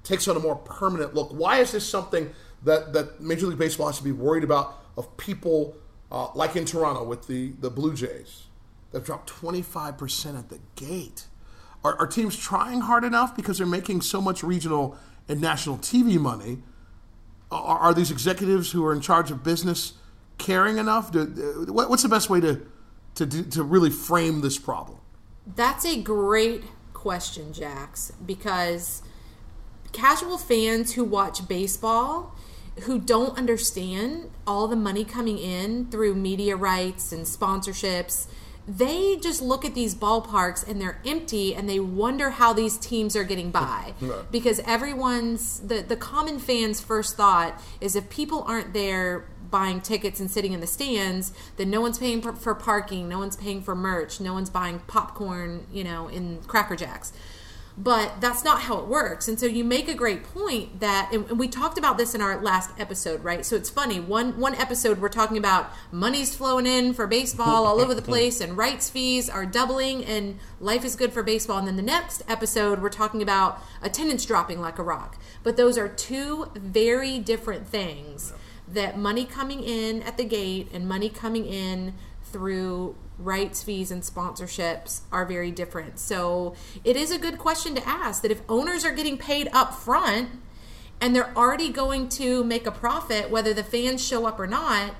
takes 0.03 0.27
on 0.27 0.37
a 0.37 0.39
more 0.39 0.55
permanent 0.55 1.13
look. 1.13 1.31
Why 1.31 1.59
is 1.59 1.71
this 1.71 1.87
something 1.87 2.31
that 2.63 2.93
that 2.93 3.19
Major 3.19 3.47
League 3.47 3.57
Baseball 3.57 3.87
has 3.87 3.97
to 3.97 4.03
be 4.03 4.11
worried 4.11 4.43
about 4.43 4.81
of 4.95 5.17
people 5.17 5.75
uh, 6.11 6.29
like 6.33 6.55
in 6.55 6.63
Toronto 6.65 7.03
with 7.03 7.27
the 7.27 7.53
the 7.59 7.69
Blue 7.69 7.93
Jays 7.93 8.43
that 8.91 8.99
have 8.99 9.05
dropped 9.05 9.27
25 9.27 9.97
percent 9.97 10.37
at 10.37 10.49
the 10.49 10.59
gate? 10.75 11.25
Are, 11.83 11.97
are 11.99 12.07
teams 12.07 12.35
trying 12.37 12.81
hard 12.81 13.03
enough 13.03 13.35
because 13.35 13.57
they're 13.57 13.67
making 13.67 14.01
so 14.01 14.21
much 14.21 14.43
regional 14.43 14.97
and 15.27 15.41
national 15.41 15.77
TV 15.77 16.19
money? 16.19 16.59
Are, 17.51 17.79
are 17.79 17.93
these 17.93 18.11
executives 18.11 18.71
who 18.71 18.85
are 18.85 18.93
in 18.93 19.01
charge 19.01 19.31
of 19.31 19.43
business 19.43 19.93
caring 20.37 20.77
enough? 20.77 21.15
Uh, 21.15 21.25
what, 21.67 21.89
what's 21.89 22.03
the 22.03 22.09
best 22.09 22.29
way 22.29 22.39
to 22.41 22.61
to 23.15 23.43
to 23.43 23.63
really 23.63 23.89
frame 23.89 24.41
this 24.41 24.57
problem? 24.57 24.99
That's 25.55 25.85
a 25.85 26.01
great 26.01 26.63
question, 26.93 27.53
Jax, 27.53 28.11
because 28.25 29.01
casual 29.93 30.37
fans 30.37 30.93
who 30.93 31.03
watch 31.03 31.47
baseball 31.47 32.35
who 32.81 32.99
don't 32.99 33.37
understand 33.37 34.29
all 34.45 34.67
the 34.67 34.75
money 34.75 35.03
coming 35.03 35.37
in 35.37 35.89
through 35.89 36.13
media 36.13 36.55
rights 36.55 37.11
and 37.11 37.25
sponsorships 37.25 38.27
they 38.67 39.15
just 39.15 39.41
look 39.41 39.63
at 39.63 39.73
these 39.73 39.95
ballparks 39.95 40.67
and 40.67 40.81
they're 40.81 40.99
empty 41.05 41.55
and 41.55 41.69
they 41.69 41.79
wonder 41.79 42.31
how 42.31 42.51
these 42.51 42.77
teams 42.77 43.15
are 43.15 43.23
getting 43.23 43.51
by. 43.51 43.93
Because 44.31 44.59
everyone's 44.65 45.59
the, 45.59 45.81
the 45.81 45.95
common 45.95 46.39
fan's 46.39 46.81
first 46.81 47.15
thought 47.15 47.61
is 47.79 47.95
if 47.95 48.09
people 48.09 48.43
aren't 48.43 48.73
there 48.73 49.25
buying 49.49 49.79
tickets 49.79 50.19
and 50.19 50.29
sitting 50.29 50.53
in 50.53 50.59
the 50.59 50.67
stands 50.67 51.31
then 51.55 51.69
no 51.69 51.79
one's 51.79 51.97
paying 51.97 52.21
for, 52.21 52.33
for 52.33 52.53
parking 52.53 53.07
no 53.07 53.17
one's 53.19 53.37
paying 53.37 53.61
for 53.61 53.75
merch 53.75 54.19
no 54.19 54.33
one's 54.33 54.49
buying 54.49 54.79
popcorn 54.87 55.65
you 55.71 55.83
know 55.83 56.07
in 56.09 56.39
cracker 56.47 56.75
jacks 56.75 57.13
but 57.77 58.19
that's 58.19 58.43
not 58.43 58.61
how 58.61 58.79
it 58.79 58.87
works. 58.87 59.27
And 59.27 59.39
so 59.39 59.45
you 59.45 59.63
make 59.63 59.87
a 59.87 59.93
great 59.93 60.23
point 60.23 60.79
that 60.79 61.11
and 61.13 61.37
we 61.37 61.47
talked 61.47 61.77
about 61.77 61.97
this 61.97 62.15
in 62.15 62.21
our 62.21 62.41
last 62.41 62.71
episode 62.79 63.23
right? 63.23 63.45
So 63.45 63.55
it's 63.55 63.69
funny 63.69 63.99
one 63.99 64.39
one 64.39 64.55
episode 64.55 64.99
we're 64.99 65.09
talking 65.09 65.37
about 65.37 65.71
money's 65.91 66.35
flowing 66.35 66.65
in 66.65 66.93
for 66.93 67.05
baseball 67.05 67.65
all 67.65 67.79
over 67.79 67.93
the 67.93 68.01
place 68.13 68.41
and 68.41 68.57
rights 68.57 68.89
fees 68.89 69.29
are 69.29 69.45
doubling 69.45 70.03
and 70.03 70.39
life 70.59 70.83
is 70.83 70.95
good 70.95 71.13
for 71.13 71.21
baseball. 71.21 71.59
And 71.59 71.67
then 71.67 71.75
the 71.75 71.83
next 71.83 72.23
episode 72.27 72.81
we're 72.81 72.89
talking 72.89 73.21
about 73.21 73.61
attendance 73.81 74.25
dropping 74.25 74.59
like 74.59 74.79
a 74.79 74.83
rock. 74.83 75.17
But 75.43 75.55
those 75.55 75.77
are 75.77 75.87
two 75.87 76.51
very 76.55 77.19
different 77.19 77.67
things 77.67 78.33
that 78.67 78.97
money 78.97 79.23
coming 79.23 79.63
in 79.63 80.01
at 80.01 80.17
the 80.17 80.25
gate 80.25 80.69
and 80.73 80.87
money 80.87 81.09
coming 81.09 81.45
in 81.45 81.93
through 82.37 82.95
rights 83.17 83.63
fees 83.63 83.89
and 83.89 84.03
sponsorships 84.03 85.01
are 85.11 85.25
very 85.25 85.49
different. 85.49 85.97
So 85.97 86.53
it 86.83 86.95
is 86.95 87.09
a 87.09 87.17
good 87.17 87.39
question 87.39 87.73
to 87.73 87.87
ask 87.87 88.21
that 88.21 88.29
if 88.29 88.41
owners 88.47 88.85
are 88.85 88.93
getting 88.93 89.17
paid 89.17 89.49
up 89.53 89.73
front 89.73 90.29
and 91.01 91.15
they're 91.15 91.35
already 91.35 91.71
going 91.71 92.09
to 92.09 92.43
make 92.43 92.67
a 92.67 92.71
profit 92.71 93.31
whether 93.31 93.55
the 93.55 93.63
fans 93.63 94.05
show 94.05 94.27
up 94.27 94.39
or 94.39 94.45
not, 94.45 94.93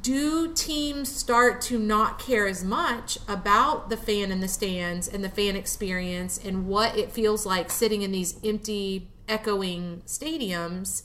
do 0.00 0.54
teams 0.54 1.14
start 1.14 1.60
to 1.60 1.78
not 1.78 2.18
care 2.18 2.46
as 2.46 2.64
much 2.64 3.18
about 3.28 3.90
the 3.90 3.98
fan 3.98 4.32
in 4.32 4.40
the 4.40 4.48
stands 4.48 5.06
and 5.06 5.22
the 5.22 5.28
fan 5.28 5.56
experience 5.56 6.40
and 6.42 6.66
what 6.66 6.96
it 6.96 7.12
feels 7.12 7.44
like 7.44 7.70
sitting 7.70 8.00
in 8.00 8.12
these 8.12 8.40
empty 8.42 9.08
echoing 9.28 10.02
stadiums 10.06 11.02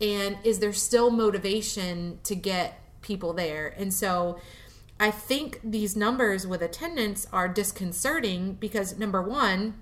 and 0.00 0.38
is 0.42 0.58
there 0.58 0.72
still 0.72 1.10
motivation 1.10 2.18
to 2.22 2.34
get 2.34 2.80
people 3.02 3.32
there 3.32 3.74
and 3.78 3.92
so 3.92 4.38
i 5.00 5.10
think 5.10 5.60
these 5.62 5.96
numbers 5.96 6.46
with 6.46 6.62
attendance 6.62 7.26
are 7.32 7.48
disconcerting 7.48 8.54
because 8.54 8.98
number 8.98 9.22
one 9.22 9.74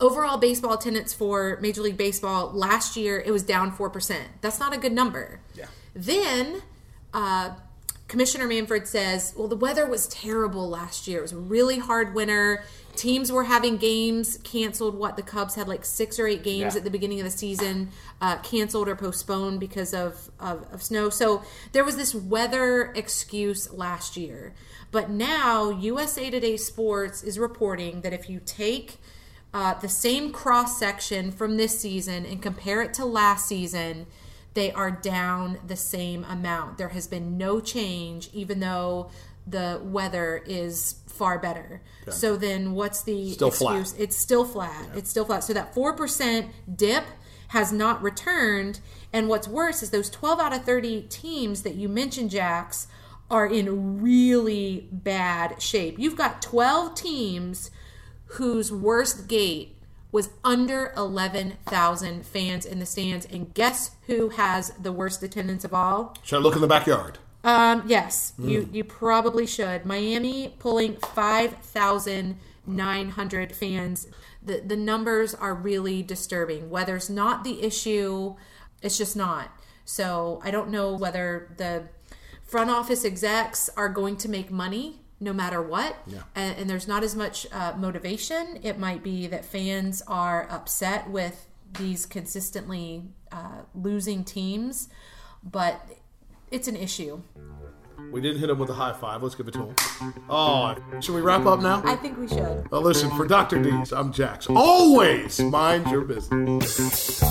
overall 0.00 0.36
baseball 0.38 0.72
attendance 0.74 1.12
for 1.12 1.58
major 1.60 1.80
league 1.82 1.96
baseball 1.96 2.50
last 2.52 2.96
year 2.96 3.20
it 3.24 3.30
was 3.30 3.42
down 3.42 3.70
4% 3.70 4.16
that's 4.40 4.58
not 4.58 4.74
a 4.74 4.78
good 4.78 4.92
number 4.92 5.40
Yeah. 5.54 5.66
then 5.94 6.62
uh, 7.14 7.54
Commissioner 8.08 8.46
Manfred 8.46 8.86
says, 8.86 9.32
well, 9.36 9.48
the 9.48 9.56
weather 9.56 9.86
was 9.86 10.06
terrible 10.06 10.68
last 10.68 11.08
year. 11.08 11.20
It 11.20 11.22
was 11.22 11.32
a 11.32 11.38
really 11.38 11.78
hard 11.78 12.14
winter. 12.14 12.62
Teams 12.94 13.32
were 13.32 13.44
having 13.44 13.76
games 13.78 14.38
canceled. 14.44 14.94
What 14.96 15.16
the 15.16 15.22
Cubs 15.22 15.54
had 15.54 15.66
like 15.68 15.84
six 15.84 16.18
or 16.18 16.26
eight 16.26 16.42
games 16.42 16.74
Yeah. 16.74 16.78
at 16.78 16.84
the 16.84 16.90
beginning 16.90 17.18
of 17.20 17.24
the 17.24 17.30
season 17.30 17.90
uh, 18.20 18.36
canceled 18.38 18.88
or 18.88 18.96
postponed 18.96 19.60
because 19.60 19.94
of, 19.94 20.30
of, 20.38 20.66
of 20.72 20.82
snow. 20.82 21.08
So 21.10 21.42
there 21.72 21.84
was 21.84 21.96
this 21.96 22.14
weather 22.14 22.92
excuse 22.94 23.72
last 23.72 24.16
year. 24.16 24.54
But 24.90 25.10
now 25.10 25.70
USA 25.70 26.28
Today 26.30 26.56
Sports 26.56 27.22
is 27.22 27.38
reporting 27.38 28.02
that 28.02 28.12
if 28.12 28.28
you 28.28 28.40
take 28.44 28.98
uh, 29.54 29.74
the 29.74 29.88
same 29.88 30.32
cross 30.32 30.78
section 30.78 31.30
from 31.32 31.56
this 31.56 31.78
season 31.80 32.24
and 32.26 32.40
compare 32.42 32.82
it 32.82 32.92
to 32.94 33.04
last 33.04 33.46
season, 33.48 34.06
they 34.54 34.70
are 34.72 34.90
down 34.90 35.58
the 35.66 35.76
same 35.76 36.24
amount. 36.24 36.76
There 36.76 36.90
has 36.90 37.06
been 37.06 37.38
no 37.38 37.58
change, 37.60 38.28
even 38.34 38.60
though 38.60 39.10
the 39.46 39.80
weather 39.82 40.42
is 40.46 40.96
far 41.06 41.38
better. 41.38 41.82
So 42.10 42.36
then, 42.36 42.72
what's 42.72 43.02
the 43.02 43.32
Still 43.32 43.50
flat. 43.50 43.80
excuse? 43.80 44.00
It's 44.00 44.16
still 44.16 44.44
flat. 44.44 44.90
It's 44.96 45.10
still 45.10 45.24
flat. 45.24 45.44
So 45.44 45.52
that 45.52 45.74
four 45.74 45.92
percent 45.94 46.50
dip 46.74 47.04
has 47.48 47.72
not 47.72 48.02
returned. 48.02 48.80
And 49.12 49.28
what's 49.28 49.46
worse 49.46 49.82
is 49.82 49.90
those 49.90 50.08
twelve 50.10 50.40
out 50.40 50.52
of 50.52 50.64
thirty 50.64 51.02
teams 51.02 51.62
that 51.62 51.74
you 51.74 51.88
mentioned, 51.88 52.30
Jax, 52.30 52.86
are 53.30 53.46
in 53.46 54.00
really 54.02 54.88
bad 54.90 55.60
shape. 55.60 55.98
You've 55.98 56.16
got 56.16 56.40
twelve 56.42 56.94
teams 56.94 57.70
whose 58.26 58.72
worst 58.72 59.28
gate 59.28 59.76
was 60.10 60.28
under 60.44 60.92
11,000 60.94 62.26
fans 62.26 62.66
in 62.66 62.78
the 62.78 62.86
stands. 62.86 63.24
And 63.26 63.52
guess 63.54 63.92
who 64.06 64.28
has 64.30 64.70
the 64.72 64.92
worst 64.92 65.22
attendance 65.22 65.64
of 65.64 65.72
all? 65.72 66.14
Should 66.22 66.36
I 66.36 66.40
look 66.40 66.54
in 66.54 66.60
the 66.60 66.66
backyard? 66.66 67.18
Um, 67.44 67.82
yes, 67.86 68.32
you, 68.38 68.68
you 68.72 68.84
probably 68.84 69.46
should. 69.46 69.84
Miami 69.84 70.54
pulling 70.58 70.96
5,900 70.96 73.52
fans. 73.52 74.06
The, 74.42 74.62
the 74.64 74.76
numbers 74.76 75.34
are 75.34 75.54
really 75.54 76.02
disturbing. 76.02 76.70
Weather's 76.70 77.10
not 77.10 77.44
the 77.44 77.62
issue, 77.62 78.36
it's 78.80 78.96
just 78.98 79.16
not. 79.16 79.50
So 79.84 80.40
I 80.44 80.52
don't 80.52 80.70
know 80.70 80.94
whether 80.94 81.52
the 81.56 81.88
front 82.44 82.70
office 82.70 83.04
execs 83.04 83.68
are 83.76 83.88
going 83.88 84.16
to 84.18 84.28
make 84.28 84.48
money 84.50 85.00
no 85.18 85.32
matter 85.32 85.60
what. 85.62 85.96
And, 86.34 86.58
and 86.58 86.70
there's 86.70 86.88
not 86.88 87.04
as 87.04 87.14
much 87.14 87.46
uh, 87.52 87.74
motivation. 87.76 88.58
It 88.62 88.78
might 88.78 89.02
be 89.02 89.26
that 89.28 89.44
fans 89.44 90.02
are 90.08 90.48
upset 90.50 91.10
with 91.10 91.46
these 91.78 92.06
consistently 92.06 93.04
uh, 93.30 93.62
losing 93.74 94.24
teams. 94.24 94.88
But 95.44 95.86
it's 96.52 96.68
an 96.68 96.76
issue. 96.76 97.20
We 98.12 98.20
didn't 98.20 98.40
hit 98.40 98.50
him 98.50 98.58
with 98.58 98.68
a 98.68 98.74
high 98.74 98.92
five. 98.92 99.22
Let's 99.22 99.34
give 99.34 99.48
it 99.48 99.52
to 99.52 99.66
him. 99.66 99.74
Oh, 100.28 100.76
should 101.00 101.14
we 101.14 101.22
wrap 101.22 101.46
up 101.46 101.60
now? 101.60 101.82
I 101.84 101.96
think 101.96 102.18
we 102.18 102.28
should. 102.28 102.70
Well, 102.70 102.82
listen, 102.82 103.10
for 103.16 103.26
Dr. 103.26 103.62
Dees, 103.62 103.92
I'm 103.92 104.12
Jax. 104.12 104.48
Always 104.48 105.40
mind 105.40 105.90
your 105.90 106.02
business. 106.02 107.22